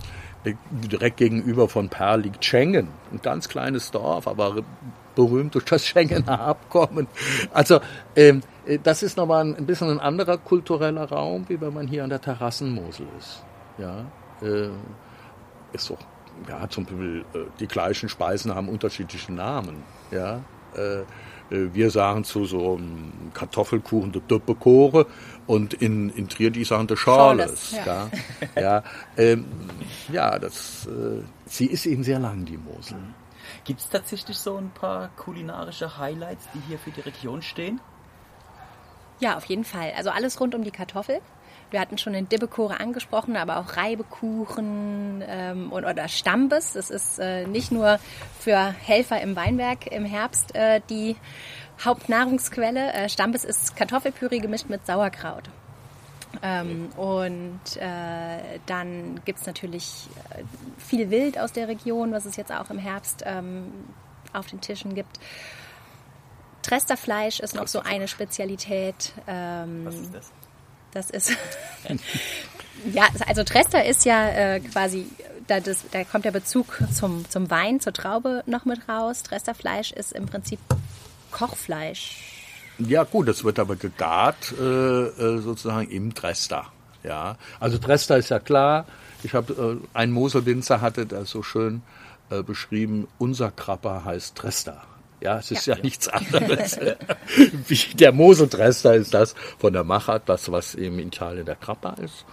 [0.71, 4.63] direkt gegenüber von Perl liegt Schengen, ein ganz kleines Dorf, aber
[5.17, 7.09] berühmt durch das Schengener Abkommen.
[7.53, 7.81] Also
[8.15, 8.43] ähm,
[8.85, 12.11] das ist nochmal ein, ein bisschen ein anderer kultureller Raum, wie wenn man hier an
[12.11, 13.43] der Terrassenmosel ist.
[13.77, 14.05] Ja,
[14.43, 14.69] äh,
[15.73, 15.99] ist so.
[16.49, 19.83] Ja, zum Beispiel äh, die gleichen Speisen haben unterschiedliche Namen.
[20.13, 20.41] Ja,
[20.77, 21.03] äh,
[21.51, 25.07] äh, wir sagen zu so einem Kartoffelkuchen der Döppekore
[25.51, 27.73] und in, in Trier die sagen der Schorles.
[27.73, 28.11] Ja, ja,
[28.63, 28.83] ja,
[29.17, 29.45] ähm,
[30.13, 32.99] ja das, äh, sie ist eben sehr lang, die Mosel.
[33.65, 37.81] Gibt es tatsächlich so ein paar kulinarische Highlights, die hier für die Region stehen?
[39.19, 39.93] Ja, auf jeden Fall.
[39.97, 41.21] Also alles rund um die Kartoffel.
[41.73, 46.75] Wir hatten schon den Dibbekore angesprochen, aber auch Reibekuchen ähm, und, oder Stambes.
[46.75, 47.99] Das ist äh, nicht nur
[48.39, 51.17] für Helfer im Weinberg im Herbst äh, die
[51.85, 52.93] Hauptnahrungsquelle.
[52.93, 55.45] Äh, Stambes ist Kartoffelpüree gemischt mit Sauerkraut.
[56.43, 60.43] Ähm, und äh, dann gibt's natürlich äh,
[60.79, 63.73] viel Wild aus der Region, was es jetzt auch im Herbst ähm,
[64.33, 65.19] auf den Tischen gibt.
[66.63, 69.13] Tresterfleisch ist noch so eine Spezialität.
[69.27, 70.33] Ähm, Was ist das?
[70.93, 71.37] Das ist.
[72.93, 75.07] ja, also Trester ist ja äh, quasi,
[75.47, 79.23] da, das, da kommt der Bezug zum, zum Wein, zur Traube noch mit raus.
[79.23, 80.61] Tresterfleisch ist im Prinzip
[81.31, 82.17] Kochfleisch.
[82.79, 86.67] Ja, gut, das wird aber gegart äh, äh sozusagen im Trester.
[87.03, 88.87] Ja, also Trester ist ja klar.
[89.23, 91.83] Ich habe äh, ein Moselwinzer hatte das so schön
[92.31, 93.07] äh, beschrieben.
[93.19, 94.83] Unser Krapper heißt Trester.
[95.21, 96.79] Ja, es ist ja, ja nichts anderes.
[97.69, 101.95] Wie der Moseltrester ist das von der Machart, das, was eben in Italien der Krappa
[102.03, 102.25] ist.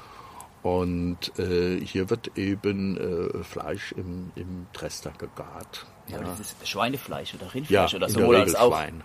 [0.63, 5.85] Und äh, hier wird eben äh, Fleisch im, im Trester gegart.
[6.07, 6.23] Ja, ja.
[6.23, 8.21] das ist Schweinefleisch oder Rindfleisch ja, oder so.
[8.21, 8.71] Oder als auch.
[8.71, 9.03] Schwein.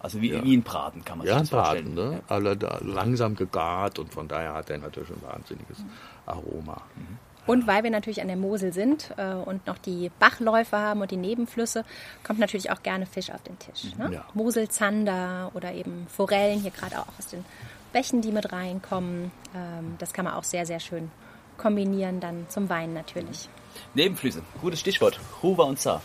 [0.00, 0.44] Also wie, ja.
[0.44, 2.12] wie ein Braten kann man ja, sich das Braten, vorstellen.
[2.12, 2.22] Ne?
[2.28, 5.78] Alle da langsam gegart und von daher hat er natürlich ein wahnsinniges
[6.24, 6.82] Aroma.
[6.94, 7.18] Mhm.
[7.48, 11.10] Und weil wir natürlich an der Mosel sind äh, und noch die Bachläufe haben und
[11.10, 11.84] die Nebenflüsse,
[12.22, 13.96] kommt natürlich auch gerne Fisch auf den Tisch.
[13.96, 14.10] Ne?
[14.12, 14.24] Ja.
[14.34, 17.44] Moselzander oder eben Forellen, hier gerade auch aus den
[17.92, 19.32] Bächen, die mit reinkommen.
[19.56, 21.10] Ähm, das kann man auch sehr, sehr schön
[21.56, 23.48] kombinieren, dann zum Wein natürlich.
[23.94, 25.18] Nebenflüsse, gutes Stichwort.
[25.42, 26.02] Ruwa und Saar.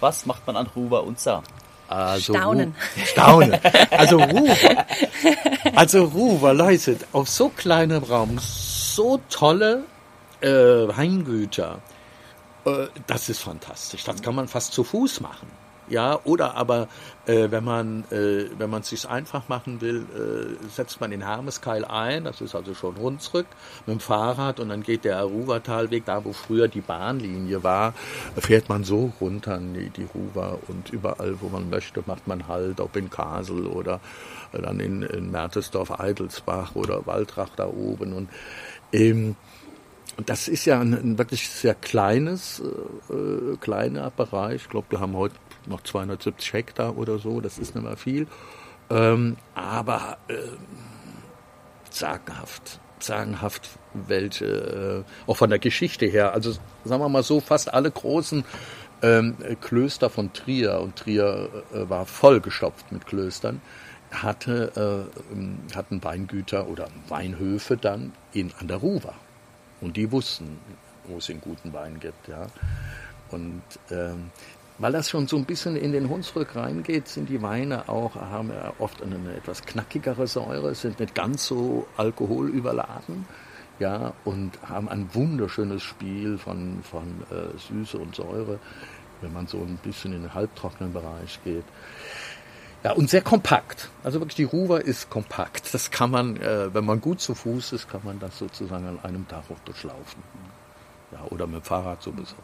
[0.00, 1.42] Was macht man an Ruwa und Saar?
[1.88, 2.74] Also Staunen.
[2.96, 3.60] Ru Staunen.
[3.90, 4.56] Also Ruwa.
[5.74, 9.84] Also Ruwa, Leute, auf so kleinem Raum so tolle
[10.40, 11.80] äh, Weingüter,
[12.64, 14.04] äh, das ist fantastisch.
[14.04, 15.48] Das kann man fast zu Fuß machen.
[15.88, 16.88] Ja, oder aber
[17.26, 21.22] äh, wenn man äh, wenn man es sich einfach machen will, äh, setzt man in
[21.22, 23.46] Hermeskeil ein, das ist also schon Hunsrück,
[23.86, 27.92] mit dem Fahrrad und dann geht der Ruwertalweg, da wo früher die Bahnlinie war,
[28.36, 32.80] fährt man so runter die, die Ruwer und überall, wo man möchte, macht man Halt,
[32.80, 34.00] ob in Kasel oder
[34.52, 38.28] dann in, in Mertesdorf, Eitelsbach oder Waldrach da oben und
[38.92, 39.36] ähm,
[40.26, 42.62] das ist ja ein, ein wirklich sehr kleines,
[43.10, 44.62] äh, äh, kleiner Bereich.
[44.62, 45.34] Ich glaube, wir haben heute
[45.66, 47.40] noch 270 Hektar oder so.
[47.40, 48.26] Das ist nicht mehr viel.
[48.90, 50.34] Ähm, aber äh,
[51.90, 56.32] sagenhaft, sagenhaft welche, äh, auch von der Geschichte her.
[56.32, 56.52] Also
[56.84, 58.44] sagen wir mal so, fast alle großen
[59.02, 63.60] ähm, Klöster von Trier, und Trier äh, war vollgestopft mit Klöstern,
[64.10, 69.14] hatte, äh, hatten Weingüter oder Weinhöfe dann in, an.
[69.80, 70.58] Und die wussten,
[71.06, 72.28] wo es den guten Wein gibt.
[72.28, 72.46] Ja.
[73.30, 74.30] Und ähm,
[74.78, 78.50] weil das schon so ein bisschen in den Hunsrück reingeht, sind die Weine auch, haben
[78.50, 83.26] ja oft eine, etwas knackigere Säure, sind nicht ganz so alkoholüberladen,
[83.78, 88.58] ja, und haben ein wunderschönes Spiel von, von äh, Süße und Säure,
[89.20, 91.64] wenn man so ein bisschen in den halbtrockenen Bereich geht.
[92.84, 93.88] Ja, und sehr kompakt.
[94.02, 95.72] Also wirklich, die Ruwer ist kompakt.
[95.72, 98.98] Das kann man, äh, wenn man gut zu Fuß ist, kann man das sozusagen an
[99.02, 100.22] einem Tag auch durchlaufen.
[101.10, 102.34] Ja, oder mit dem Fahrrad sowieso.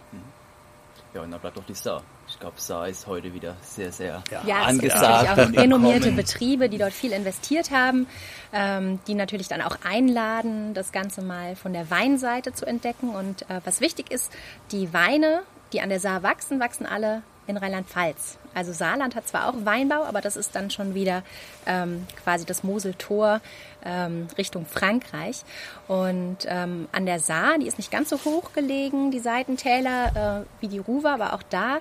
[1.12, 2.02] Ja, und dann bleibt doch die Saar.
[2.28, 5.02] Ich glaube, Saar ist heute wieder sehr, sehr ja, ja angesagt.
[5.02, 8.06] Es gibt natürlich auch renommierte Betriebe, die dort viel investiert haben,
[8.52, 13.10] ähm, die natürlich dann auch einladen, das Ganze mal von der Weinseite zu entdecken.
[13.10, 14.32] Und äh, was wichtig ist,
[14.70, 15.42] die Weine,
[15.72, 18.39] die an der Saar wachsen, wachsen alle in Rheinland-Pfalz.
[18.54, 21.22] Also Saarland hat zwar auch Weinbau, aber das ist dann schon wieder
[21.66, 23.40] ähm, quasi das Moseltor
[23.84, 25.42] ähm, Richtung Frankreich.
[25.88, 30.60] Und ähm, an der Saar, die ist nicht ganz so hoch gelegen, die Seitentäler äh,
[30.60, 31.78] wie die Ruwer, aber auch da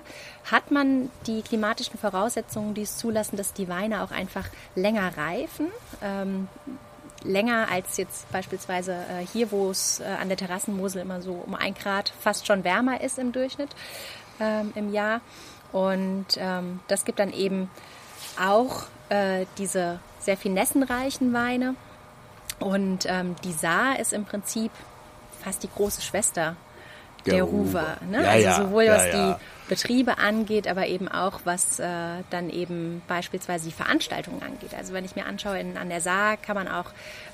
[0.50, 5.68] hat man die klimatischen Voraussetzungen, die es zulassen, dass die Weine auch einfach länger reifen
[6.02, 6.48] ähm,
[7.24, 11.54] länger als jetzt beispielsweise äh, hier, wo es äh, an der Terrassenmosel immer so um
[11.54, 13.70] ein Grad fast schon wärmer ist im Durchschnitt
[14.40, 15.20] ähm, im Jahr.
[15.72, 17.70] Und ähm, das gibt dann eben
[18.40, 21.74] auch äh, diese sehr finessenreichen Weine.
[22.58, 24.70] Und ähm, die Saar ist im Prinzip
[25.42, 26.56] fast die große Schwester
[27.26, 27.96] der, der Ruwer.
[28.08, 28.22] Ne?
[28.22, 31.86] Ja, also ja, sowohl ja, was die Betriebe angeht, aber eben auch was äh,
[32.30, 34.74] dann eben beispielsweise die Veranstaltungen angeht.
[34.76, 36.86] Also wenn ich mir anschaue, in, an der Saar kann man auch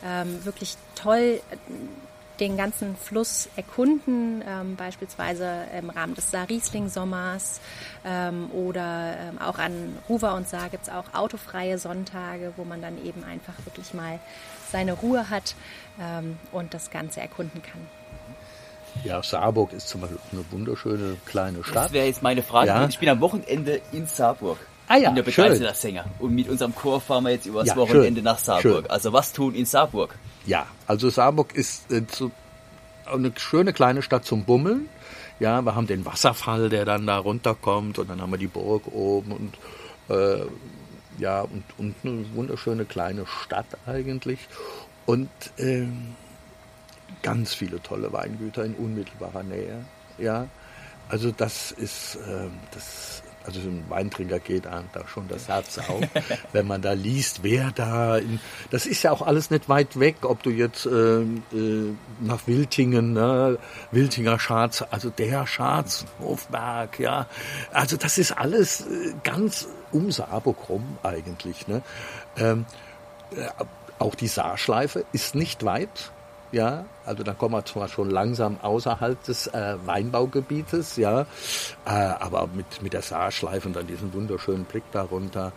[0.05, 1.41] ähm, wirklich toll
[2.41, 7.61] den ganzen Fluss erkunden, ähm, beispielsweise im Rahmen des Saar-Riesling-Sommers
[8.05, 12.83] ähm, oder ähm, auch an Ruwer und Saar gibt es auch autofreie Sonntage, wo man
[12.83, 14.19] dann eben einfach wirklich mal
[14.71, 15.55] seine Ruhe hat
[16.01, 17.81] ähm, und das Ganze erkunden kann.
[19.05, 21.87] Ja, Saarburg ist zum Beispiel eine wunderschöne kleine Stadt.
[21.87, 22.69] Das wäre jetzt meine Frage.
[22.69, 22.87] Ja.
[22.87, 24.59] Ich bin am Wochenende in Saarburg.
[24.89, 26.05] Ah ja, bin der begeisterter Sänger.
[26.19, 28.83] Und mit unserem Chor fahren wir jetzt übers Ja, Wochenende schön, nach Saarburg.
[28.83, 28.91] schön.
[28.91, 30.15] Also was tun in Saarburg?
[30.47, 32.31] Ja, also Saarburg ist äh, zu,
[33.05, 34.89] eine schöne kleine Stadt zum Bummeln.
[35.39, 38.87] Ja, wir haben den Wasserfall, der dann da runterkommt und dann haben wir die Burg
[38.87, 39.59] oben und
[40.09, 40.47] äh,
[41.19, 44.39] ja und, und eine wunderschöne kleine Stadt eigentlich
[45.05, 45.29] und
[45.59, 46.15] ähm,
[47.23, 49.85] ganz viele tolle Weingüter in unmittelbarer Nähe.
[50.19, 50.49] Ja,
[51.09, 56.03] also das ist ähm, das also ein Weintrinker geht einem da schon das Herz auf,
[56.53, 60.17] wenn man da liest, wer da, in, das ist ja auch alles nicht weit weg,
[60.23, 63.59] ob du jetzt äh, äh, nach Wiltingen, ne,
[63.91, 67.27] Wiltinger Schatz, also der Schatz, Hofberg, ja,
[67.73, 70.57] also das ist alles äh, ganz um Saarburg
[71.03, 71.83] eigentlich, ne.
[72.37, 72.67] Ähm,
[73.31, 73.49] äh,
[73.99, 76.13] auch die Saarschleife ist nicht weit,
[76.53, 81.23] ja, also da kommen wir zwar schon langsam außerhalb des äh, Weinbaugebietes, ja,
[81.85, 85.53] äh, aber mit, mit der Saarschleife und dann diesen wunderschönen Blick darunter.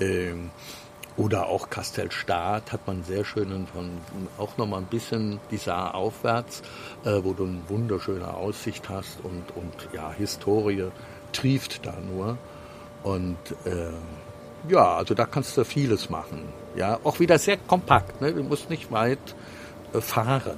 [0.00, 0.50] Ähm,
[1.16, 4.00] oder auch Kastelstadt hat man sehr schönen, von,
[4.36, 6.62] auch nochmal ein bisschen die Saar aufwärts,
[7.04, 10.90] äh, wo du eine wunderschöne Aussicht hast und, und ja, Historie
[11.32, 12.36] trieft da nur.
[13.04, 13.92] Und äh,
[14.68, 16.48] ja, also da kannst du vieles machen.
[16.74, 18.32] Ja, auch wieder sehr kompakt, ne?
[18.32, 19.36] du musst nicht weit
[20.00, 20.56] fahren.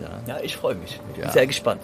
[0.00, 0.20] Ja.
[0.26, 1.00] Ja, ich freue mich.
[1.14, 1.30] Bin Ja.
[1.32, 1.82] sehr gespannt.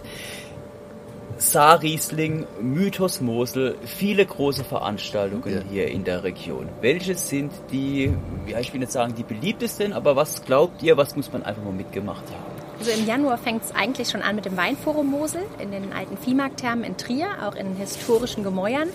[1.37, 5.61] Saar-Riesling, Mythos Mosel, viele große Veranstaltungen Ja.
[5.71, 6.69] hier in der Region.
[6.81, 8.13] Welche sind die,
[8.47, 11.63] ja, ich will nicht sagen die beliebtesten, aber was glaubt ihr, was muss man einfach
[11.63, 12.58] mal mitgemacht haben?
[12.79, 16.17] Also im Januar fängt es eigentlich schon an mit dem Weinforum Mosel in den alten
[16.17, 18.89] Viehmarktthermen in Trier, auch in historischen Gemäuern.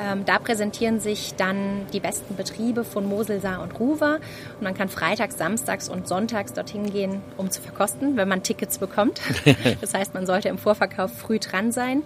[0.00, 4.20] Ähm, da präsentieren sich dann die besten Betriebe von Mosel, Saar und Ruwer.
[4.54, 8.78] Und man kann freitags, samstags und sonntags dorthin gehen, um zu verkosten, wenn man Tickets
[8.78, 9.20] bekommt.
[9.80, 12.04] das heißt, man sollte im Vorverkauf früh dran sein.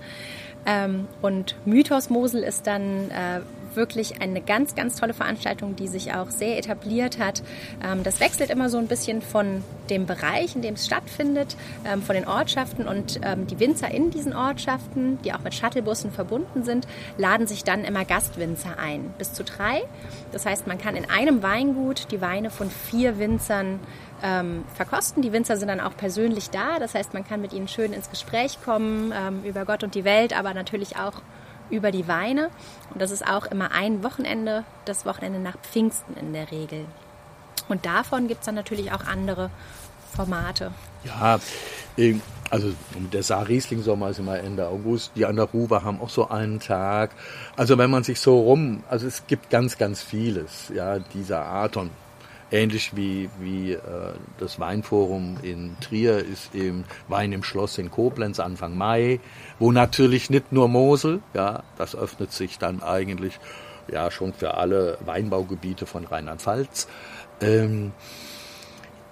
[0.65, 3.41] Ähm, und Mythos Mosel ist dann äh,
[3.75, 7.43] wirklich eine ganz, ganz tolle Veranstaltung, die sich auch sehr etabliert hat.
[7.83, 12.03] Ähm, das wechselt immer so ein bisschen von dem Bereich, in dem es stattfindet, ähm,
[12.03, 16.65] von den Ortschaften und ähm, die Winzer in diesen Ortschaften, die auch mit Shuttlebussen verbunden
[16.65, 19.83] sind, laden sich dann immer Gastwinzer ein, bis zu drei.
[20.33, 23.81] Das heißt, man kann in einem Weingut die Weine von vier Winzern
[24.23, 25.23] ähm, verkosten.
[25.23, 26.79] Die Winzer sind dann auch persönlich da.
[26.79, 30.05] Das heißt, man kann mit ihnen schön ins Gespräch kommen ähm, über Gott und die
[30.05, 31.23] Welt, aber natürlich auch
[31.71, 32.51] über die Weine.
[32.93, 36.85] Und das ist auch immer ein Wochenende, das Wochenende nach Pfingsten in der Regel.
[37.69, 39.51] Und davon gibt es dann natürlich auch andere
[40.15, 40.73] Formate.
[41.05, 41.39] Ja,
[41.97, 42.73] ähm, also
[43.13, 45.13] der Saar-Riesling-Sommer ist immer Ende August.
[45.17, 47.11] Die an der Ruwer haben auch so einen Tag.
[47.57, 51.77] Also wenn man sich so rum, also es gibt ganz, ganz vieles, ja, dieser Art
[51.77, 51.91] und
[52.51, 53.81] ähnlich wie, wie äh,
[54.39, 59.21] das Weinforum in Trier ist eben Wein im Schloss in Koblenz Anfang Mai,
[59.59, 63.39] wo natürlich nicht nur Mosel, ja, das öffnet sich dann eigentlich
[63.91, 66.89] ja schon für alle Weinbaugebiete von Rheinland-Pfalz.
[67.41, 67.93] Ähm,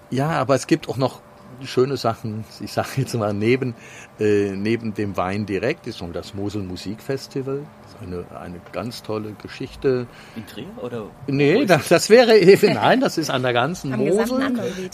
[0.09, 1.21] ja, aber es gibt auch noch
[1.63, 3.75] schöne Sachen, ich sage jetzt mal, neben,
[4.19, 7.65] äh, neben dem Wein direkt ist noch das Mosel Musikfestival.
[8.01, 10.07] Eine, eine ganz tolle Geschichte.
[10.35, 11.05] In Trier oder?
[11.27, 14.39] Nee, das, das wäre eben, nein, das ist an der ganzen Mosel.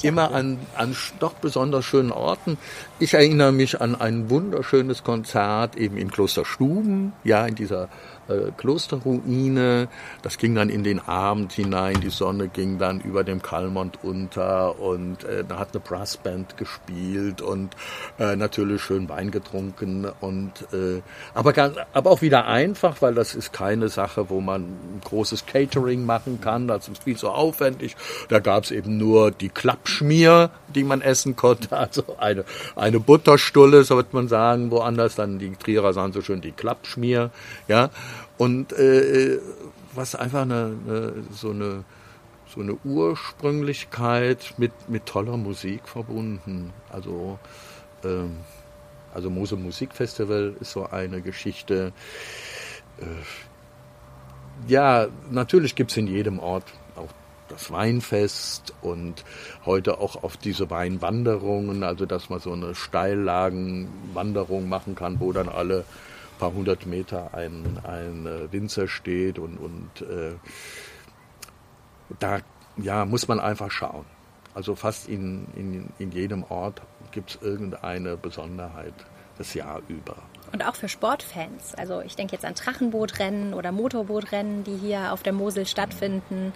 [0.01, 2.57] Immer an, an doch besonders schönen Orten.
[2.99, 7.89] Ich erinnere mich an ein wunderschönes Konzert eben in Kloster Stuben, ja, in dieser
[8.27, 9.87] äh, Klosterruine.
[10.21, 14.79] Das ging dann in den Abend hinein, die Sonne ging dann über dem Kalmont unter
[14.79, 17.75] und äh, da hat eine Brassband gespielt und
[18.19, 21.01] äh, natürlich schön Wein getrunken und äh,
[21.33, 25.45] aber, ganz, aber auch wieder einfach, weil das ist keine Sache, wo man ein großes
[25.45, 27.95] Catering machen kann, das ist viel zu aufwendig.
[28.29, 32.45] Da gab es eben nur die Klappschmier, die man essen konnte, also eine,
[32.75, 37.31] eine Butterstulle, so wird man sagen, woanders dann die Trierer sagen so schön die Klappschmier,
[37.67, 37.89] ja.
[38.37, 39.39] Und äh,
[39.93, 41.83] was einfach eine, eine, so eine
[42.53, 46.71] so eine Ursprünglichkeit mit, mit toller Musik verbunden.
[46.89, 47.39] Also,
[48.03, 48.37] ähm,
[49.13, 51.93] also Mose Musikfestival ist so eine Geschichte.
[52.99, 53.05] Äh,
[54.67, 57.09] ja, natürlich gibt's in jedem Ort auch
[57.49, 59.23] das Weinfest und
[59.65, 65.49] heute auch auf diese Weinwanderungen, also dass man so eine Steillagenwanderung machen kann, wo dann
[65.49, 65.85] alle
[66.43, 70.33] paar hundert Meter ein, ein äh, Winzer steht und, und äh,
[72.19, 72.39] da
[72.75, 74.03] ja, muss man einfach schauen.
[74.53, 76.81] Also fast in, in, in jedem Ort
[77.11, 78.93] gibt es irgendeine Besonderheit
[79.37, 80.17] das Jahr über.
[80.51, 81.75] Und auch für Sportfans.
[81.75, 86.51] Also ich denke jetzt an Drachenbootrennen oder Motorbootrennen, die hier auf der Mosel stattfinden.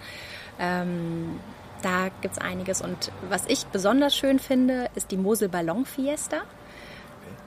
[0.60, 1.40] Ähm,
[1.80, 2.82] da gibt es einiges.
[2.82, 6.42] Und was ich besonders schön finde, ist die Mosel Ballon Fiesta.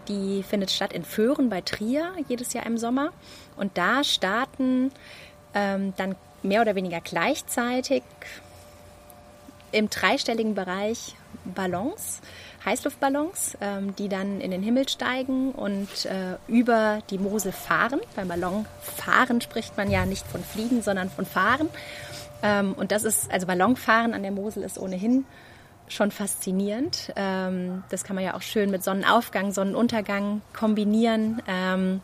[0.08, 3.12] Die findet statt in Föhren bei Trier jedes Jahr im Sommer.
[3.56, 4.92] Und da starten
[5.54, 8.04] ähm, dann mehr oder weniger gleichzeitig
[9.72, 12.22] im dreistelligen Bereich Ballons,
[12.66, 18.02] Heißluftballons, ähm, die dann in den Himmel steigen und äh, über die Mosel fahren.
[18.16, 21.70] Beim Ballonfahren spricht man ja nicht von Fliegen, sondern von Fahren.
[22.44, 25.26] Ähm, und das ist, also Ballonfahren an der Mosel ist ohnehin
[25.92, 27.14] schon faszinierend.
[27.16, 31.42] Ähm, das kann man ja auch schön mit Sonnenaufgang, Sonnenuntergang kombinieren.
[31.48, 32.02] Ähm,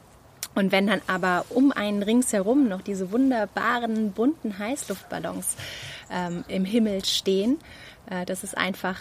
[0.56, 5.56] und wenn dann aber um einen ringsherum noch diese wunderbaren bunten Heißluftballons
[6.12, 7.60] ähm, im Himmel stehen,
[8.10, 9.00] äh, das ist einfach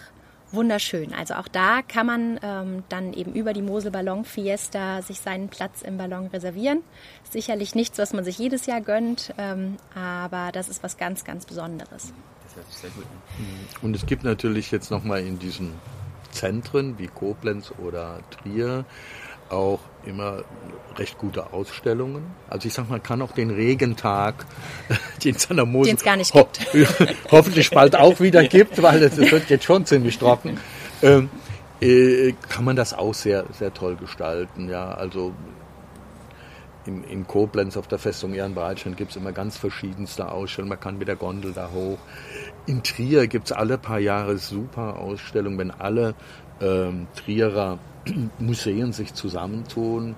[0.53, 1.13] wunderschön.
[1.13, 5.49] Also auch da kann man ähm, dann eben über die Mosel Ballon Fiesta sich seinen
[5.49, 6.83] Platz im Ballon reservieren.
[7.29, 11.47] Sicherlich nichts, was man sich jedes Jahr gönnt, ähm, aber das ist was ganz, ganz
[11.47, 12.13] Besonderes.
[12.57, 13.83] Das hört sich sehr gut an.
[13.83, 15.73] Und es gibt natürlich jetzt nochmal in diesen
[16.31, 18.85] Zentren wie Koblenz oder Trier
[19.49, 20.43] auch immer
[20.97, 22.25] recht gute Ausstellungen.
[22.49, 24.47] Also ich sag mal, kann auch den Regentag,
[25.25, 26.61] den es an der Mosel gar nicht gibt.
[27.31, 30.59] hoffentlich bald auch wieder gibt, weil es wird jetzt schon ziemlich trocken.
[31.03, 31.29] Ähm,
[31.81, 34.69] äh, kann man das auch sehr, sehr toll gestalten.
[34.69, 35.35] Ja, also
[36.87, 40.71] in, in Koblenz auf der Festung Ehrenbreitstein gibt es immer ganz verschiedenste Ausstellungen.
[40.71, 41.99] Man kann mit der Gondel da hoch.
[42.67, 46.15] In Trier gibt es alle paar Jahre super Ausstellungen, wenn alle
[46.61, 47.79] ähm, Trierer
[48.39, 50.15] Museen sich zusammentun.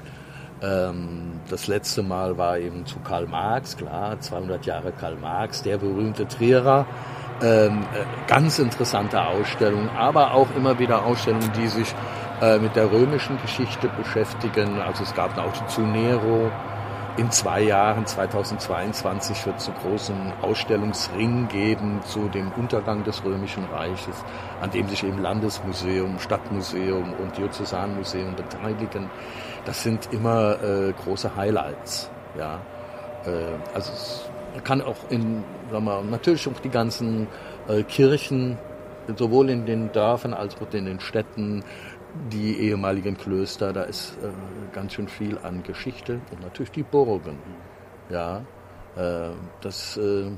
[0.62, 5.78] Ähm, das letzte Mal war eben zu Karl Marx, klar, 200 Jahre Karl Marx, der
[5.78, 6.86] berühmte Trierer.
[7.40, 11.94] Ähm, äh, ganz interessante Ausstellung, aber auch immer wieder Ausstellungen, die sich
[12.40, 14.80] äh, mit der römischen Geschichte beschäftigen.
[14.80, 16.50] Also es gab Auto zu Nero.
[17.16, 23.64] In zwei Jahren, 2022, wird es einen großen Ausstellungsring geben zu dem Untergang des Römischen
[23.64, 24.14] Reiches,
[24.60, 29.10] an dem sich eben Landesmuseum, Stadtmuseum und Diözesanmuseum beteiligen.
[29.64, 32.08] Das sind immer äh, große Highlights.
[32.38, 32.60] Ja.
[33.26, 33.30] Äh,
[33.74, 34.30] also es
[34.62, 37.26] kann auch in, sagen wir, natürlich auch die ganzen
[37.66, 38.58] äh, Kirchen,
[39.16, 41.64] sowohl in den Dörfern als auch in den Städten,
[42.32, 44.28] die ehemaligen Klöster, da ist äh,
[44.72, 47.38] ganz schön viel an Geschichte und natürlich die Burgen.
[48.10, 48.44] Ja,
[48.96, 50.30] äh, das, äh,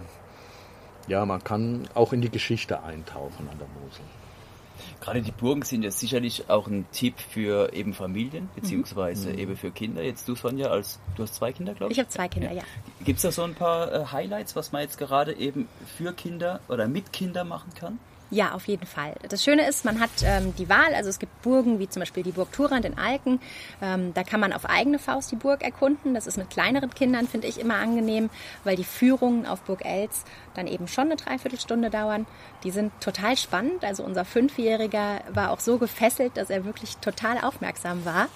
[1.06, 4.04] ja, man kann auch in die Geschichte eintauchen an der Mosel.
[5.00, 9.70] Gerade die Burgen sind ja sicherlich auch ein Tipp für eben Familien, beziehungsweise eben für
[9.70, 10.02] Kinder.
[10.02, 11.98] Jetzt du, Sonja, als du hast zwei Kinder, glaube ich.
[11.98, 12.62] Ich habe zwei Kinder, ja.
[13.04, 15.68] Gibt es da so ein paar äh, Highlights, was man jetzt gerade eben
[15.98, 17.98] für Kinder oder mit Kindern machen kann?
[18.32, 19.14] Ja, auf jeden Fall.
[19.28, 22.22] Das Schöne ist, man hat ähm, die Wahl, also es gibt Burgen wie zum Beispiel
[22.22, 23.40] die Burg Thurand in Alken.
[23.82, 26.14] Ähm, da kann man auf eigene Faust die Burg erkunden.
[26.14, 28.30] Das ist mit kleineren Kindern, finde ich, immer angenehm,
[28.62, 30.24] weil die Führungen auf Burg Els
[30.54, 32.24] dann eben schon eine Dreiviertelstunde dauern.
[32.62, 33.84] Die sind total spannend.
[33.84, 38.28] Also unser Fünfjähriger war auch so gefesselt, dass er wirklich total aufmerksam war.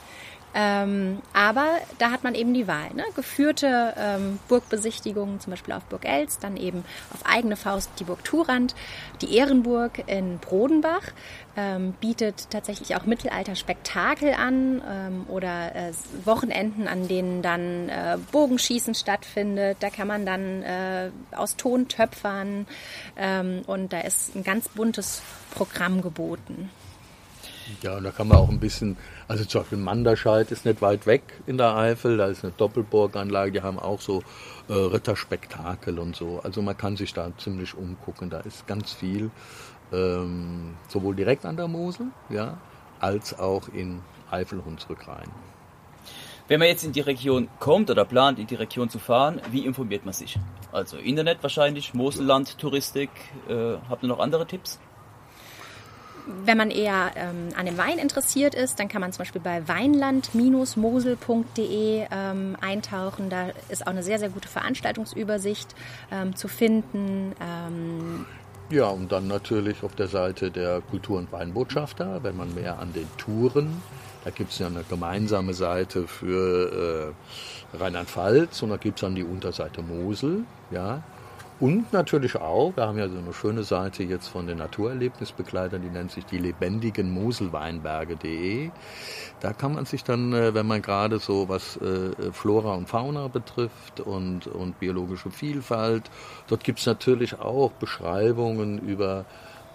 [0.54, 1.66] Ähm, aber
[1.98, 2.94] da hat man eben die Wahl.
[2.94, 3.04] Ne?
[3.16, 8.22] Geführte ähm, Burgbesichtigungen, zum Beispiel auf Burg Elst, dann eben auf eigene Faust die Burg
[8.24, 8.74] Turand,
[9.20, 11.02] die Ehrenburg in Brodenbach
[11.56, 15.92] ähm, bietet tatsächlich auch Mittelalter-Spektakel an ähm, oder äh,
[16.24, 19.78] Wochenenden, an denen dann äh, Bogenschießen stattfindet.
[19.80, 22.66] Da kann man dann äh, aus Ton töpfern
[23.16, 26.70] ähm, und da ist ein ganz buntes Programm geboten.
[27.82, 28.96] Ja, und da kann man auch ein bisschen,
[29.26, 33.52] also zum Beispiel Manderscheid ist nicht weit weg in der Eifel, da ist eine Doppelburganlage,
[33.52, 34.22] die haben auch so
[34.68, 36.40] äh, Ritterspektakel und so.
[36.42, 39.30] Also man kann sich da ziemlich umgucken, da ist ganz viel,
[39.92, 42.58] ähm, sowohl direkt an der Mosel, ja,
[43.00, 44.00] als auch in
[44.30, 45.30] Eifel-Hunsrück-Rhein.
[46.46, 49.64] Wenn man jetzt in die Region kommt oder plant, in die Region zu fahren, wie
[49.64, 50.38] informiert man sich?
[50.72, 53.08] Also Internet wahrscheinlich, Moselland, Touristik.
[53.48, 54.78] Äh, habt ihr noch andere Tipps?
[56.26, 59.68] Wenn man eher ähm, an dem Wein interessiert ist, dann kann man zum Beispiel bei
[59.68, 63.28] weinland-mosel.de ähm, eintauchen.
[63.28, 65.74] Da ist auch eine sehr, sehr gute Veranstaltungsübersicht
[66.10, 67.34] ähm, zu finden.
[67.40, 68.24] Ähm,
[68.70, 72.94] ja, und dann natürlich auf der Seite der Kultur- und Weinbotschafter, wenn man mehr an
[72.94, 73.82] den Touren,
[74.24, 77.12] da gibt es ja eine gemeinsame Seite für
[77.74, 81.02] äh, Rheinland-Pfalz und da gibt es dann die Unterseite Mosel, ja,
[81.60, 85.88] und natürlich auch, wir haben ja so eine schöne Seite jetzt von den Naturerlebnisbegleitern, die
[85.88, 88.70] nennt sich die lebendigen Moselweinberge.de.
[89.40, 93.28] Da kann man sich dann, äh, wenn man gerade so was äh, Flora und Fauna
[93.28, 96.10] betrifft und, und biologische Vielfalt,
[96.48, 99.24] dort gibt es natürlich auch Beschreibungen über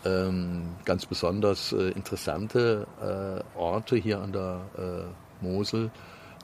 [0.06, 5.92] ähm, ganz besonders äh, interessante äh, Orte hier an der äh, Mosel.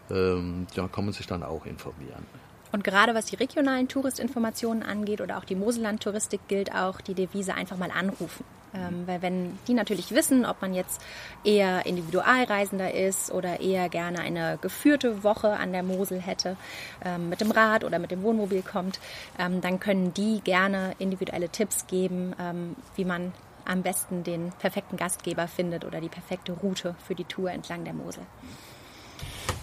[0.09, 2.25] Ähm, da kann man sich dann auch informieren.
[2.71, 7.53] Und gerade was die regionalen Touristinformationen angeht oder auch die Moselland-Touristik gilt auch die Devise
[7.53, 8.43] einfach mal anrufen.
[8.75, 11.01] Ähm, weil wenn die natürlich wissen, ob man jetzt
[11.43, 16.57] eher Individualreisender ist oder eher gerne eine geführte Woche an der Mosel hätte,
[17.03, 18.99] ähm, mit dem Rad oder mit dem Wohnmobil kommt,
[19.39, 23.31] ähm, dann können die gerne individuelle Tipps geben, ähm, wie man
[23.65, 27.93] am besten den perfekten Gastgeber findet oder die perfekte Route für die Tour entlang der
[27.93, 28.23] Mosel.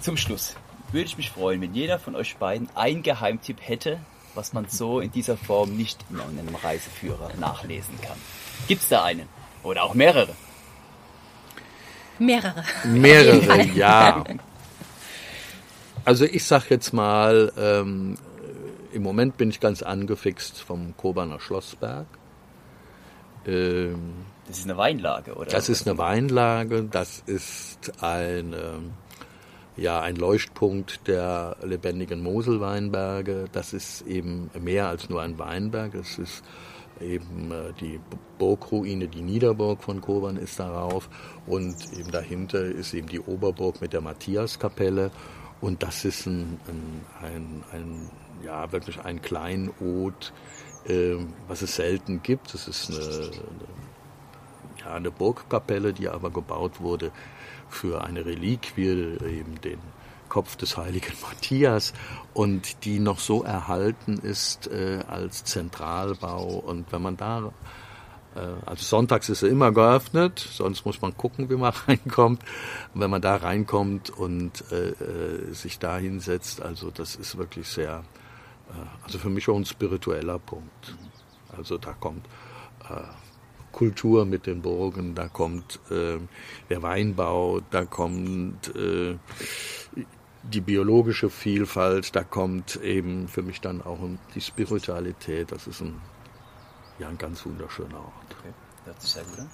[0.00, 0.56] Zum Schluss,
[0.92, 3.98] würde ich mich freuen, wenn jeder von euch beiden ein Geheimtipp hätte,
[4.34, 8.16] was man so in dieser Form nicht in einem Reiseführer nachlesen kann.
[8.68, 9.28] Gibt es da einen?
[9.62, 10.34] Oder auch mehrere?
[12.18, 12.64] Mehrere.
[12.84, 14.24] Mehrere, ja.
[16.04, 18.16] Also ich sag jetzt mal, ähm,
[18.92, 22.06] im Moment bin ich ganz angefixt vom Koberner Schlossberg.
[23.46, 25.50] Ähm, das ist eine Weinlage, oder?
[25.50, 28.80] Das ist eine Weinlage, das ist eine
[29.76, 33.46] ja ein Leuchtpunkt der lebendigen Moselweinberge.
[33.52, 35.94] Das ist eben mehr als nur ein Weinberg.
[35.94, 36.44] Es ist
[37.00, 38.00] eben äh, die
[38.38, 41.08] Burgruine, die Niederburg von Kobern ist darauf
[41.46, 45.10] und eben dahinter ist eben die Oberburg mit der Matthiaskapelle
[45.60, 46.60] und das ist ein,
[47.22, 48.10] ein, ein,
[48.44, 50.32] ja wirklich ein Kleinod,
[50.86, 51.16] äh,
[51.48, 52.54] was es selten gibt.
[52.54, 53.32] Es ist eine, eine,
[54.80, 57.12] ja, eine Burgkapelle, die aber gebaut wurde
[57.72, 59.78] für eine Reliquie, eben den
[60.28, 61.92] Kopf des heiligen Matthias
[62.32, 66.54] und die noch so erhalten ist äh, als Zentralbau.
[66.54, 67.52] Und wenn man da,
[68.34, 72.42] äh, also sonntags ist er immer geöffnet, sonst muss man gucken, wie man reinkommt.
[72.94, 77.68] Und wenn man da reinkommt und äh, äh sich da hinsetzt, also das ist wirklich
[77.68, 78.02] sehr,
[78.70, 80.96] äh, also für mich auch ein spiritueller Punkt.
[81.54, 82.24] Also da kommt
[82.88, 83.02] äh,
[83.72, 86.18] Kultur mit den Burgen, da kommt äh,
[86.70, 89.16] der Weinbau, da kommt äh,
[90.42, 93.98] die biologische Vielfalt, da kommt eben für mich dann auch
[94.34, 95.52] die Spiritualität.
[95.52, 96.00] Das ist ein,
[96.98, 98.36] ja, ein ganz wunderschöner Ort.
[98.38, 98.52] Okay,
[98.84, 99.46] das ist sehr gut.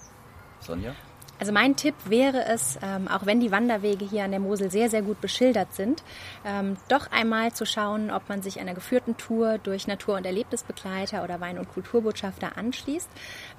[0.60, 0.94] Sonja?
[1.38, 4.90] Also mein Tipp wäre es, ähm, auch wenn die Wanderwege hier an der Mosel sehr,
[4.90, 6.02] sehr gut beschildert sind,
[6.44, 11.22] ähm, doch einmal zu schauen, ob man sich einer geführten Tour durch Natur- und Erlebnisbegleiter
[11.22, 13.08] oder Wein- und Kulturbotschafter anschließt,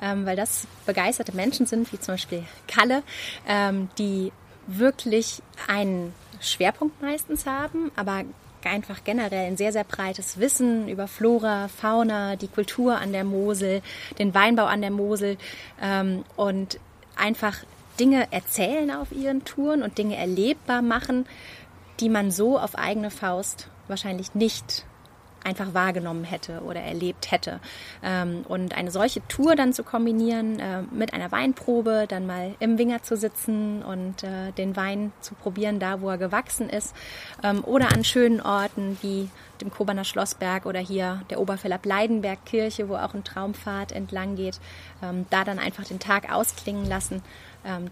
[0.01, 3.03] ähm, weil das begeisterte Menschen sind, wie zum Beispiel Kalle,
[3.47, 4.31] ähm, die
[4.67, 8.23] wirklich einen Schwerpunkt meistens haben, aber
[8.65, 13.81] einfach generell ein sehr, sehr breites Wissen über Flora, Fauna, die Kultur an der Mosel,
[14.17, 15.37] den Weinbau an der Mosel
[15.81, 16.79] ähm, und
[17.19, 17.57] einfach
[17.99, 21.25] Dinge erzählen auf ihren Touren und Dinge erlebbar machen,
[21.99, 24.85] die man so auf eigene Faust wahrscheinlich nicht
[25.49, 27.59] einfach wahrgenommen hätte oder erlebt hätte.
[28.03, 32.77] Ähm, und eine solche Tour dann zu kombinieren äh, mit einer Weinprobe, dann mal im
[32.77, 36.95] Winger zu sitzen und äh, den Wein zu probieren, da wo er gewachsen ist,
[37.43, 39.29] ähm, oder an schönen Orten wie
[39.59, 44.59] dem Koberner Schlossberg oder hier der Oberfeller Bleidenberg Kirche, wo auch ein Traumpfad entlang geht,
[45.03, 47.21] ähm, da dann einfach den Tag ausklingen lassen.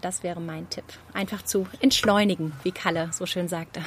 [0.00, 0.84] Das wäre mein Tipp.
[1.12, 3.82] Einfach zu entschleunigen, wie Kalle so schön sagte.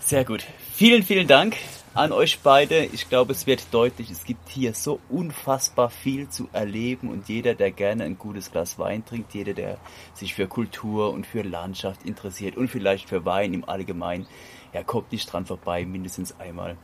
[0.00, 0.44] Sehr gut.
[0.74, 1.54] Vielen, vielen Dank
[1.94, 2.84] an euch beide.
[2.86, 7.54] Ich glaube, es wird deutlich, es gibt hier so unfassbar viel zu erleben und jeder,
[7.54, 9.78] der gerne ein gutes Glas Wein trinkt, jeder, der
[10.14, 14.26] sich für Kultur und für Landschaft interessiert und vielleicht für Wein im Allgemeinen,
[14.72, 16.76] er kommt nicht dran vorbei, mindestens einmal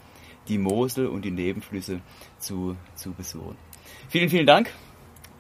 [0.49, 2.01] die Mosel und die Nebenflüsse
[2.39, 3.57] zu, zu besuchen.
[4.09, 4.73] Vielen, vielen Dank.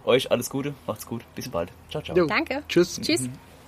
[0.04, 1.70] Euch alles Gute, macht's gut, bis bald.
[1.90, 2.16] Ciao, ciao.
[2.16, 2.26] Jo.
[2.26, 2.62] Danke.
[2.68, 3.00] Tschüss.
[3.00, 3.22] Tschüss.
[3.22, 3.47] Mhm.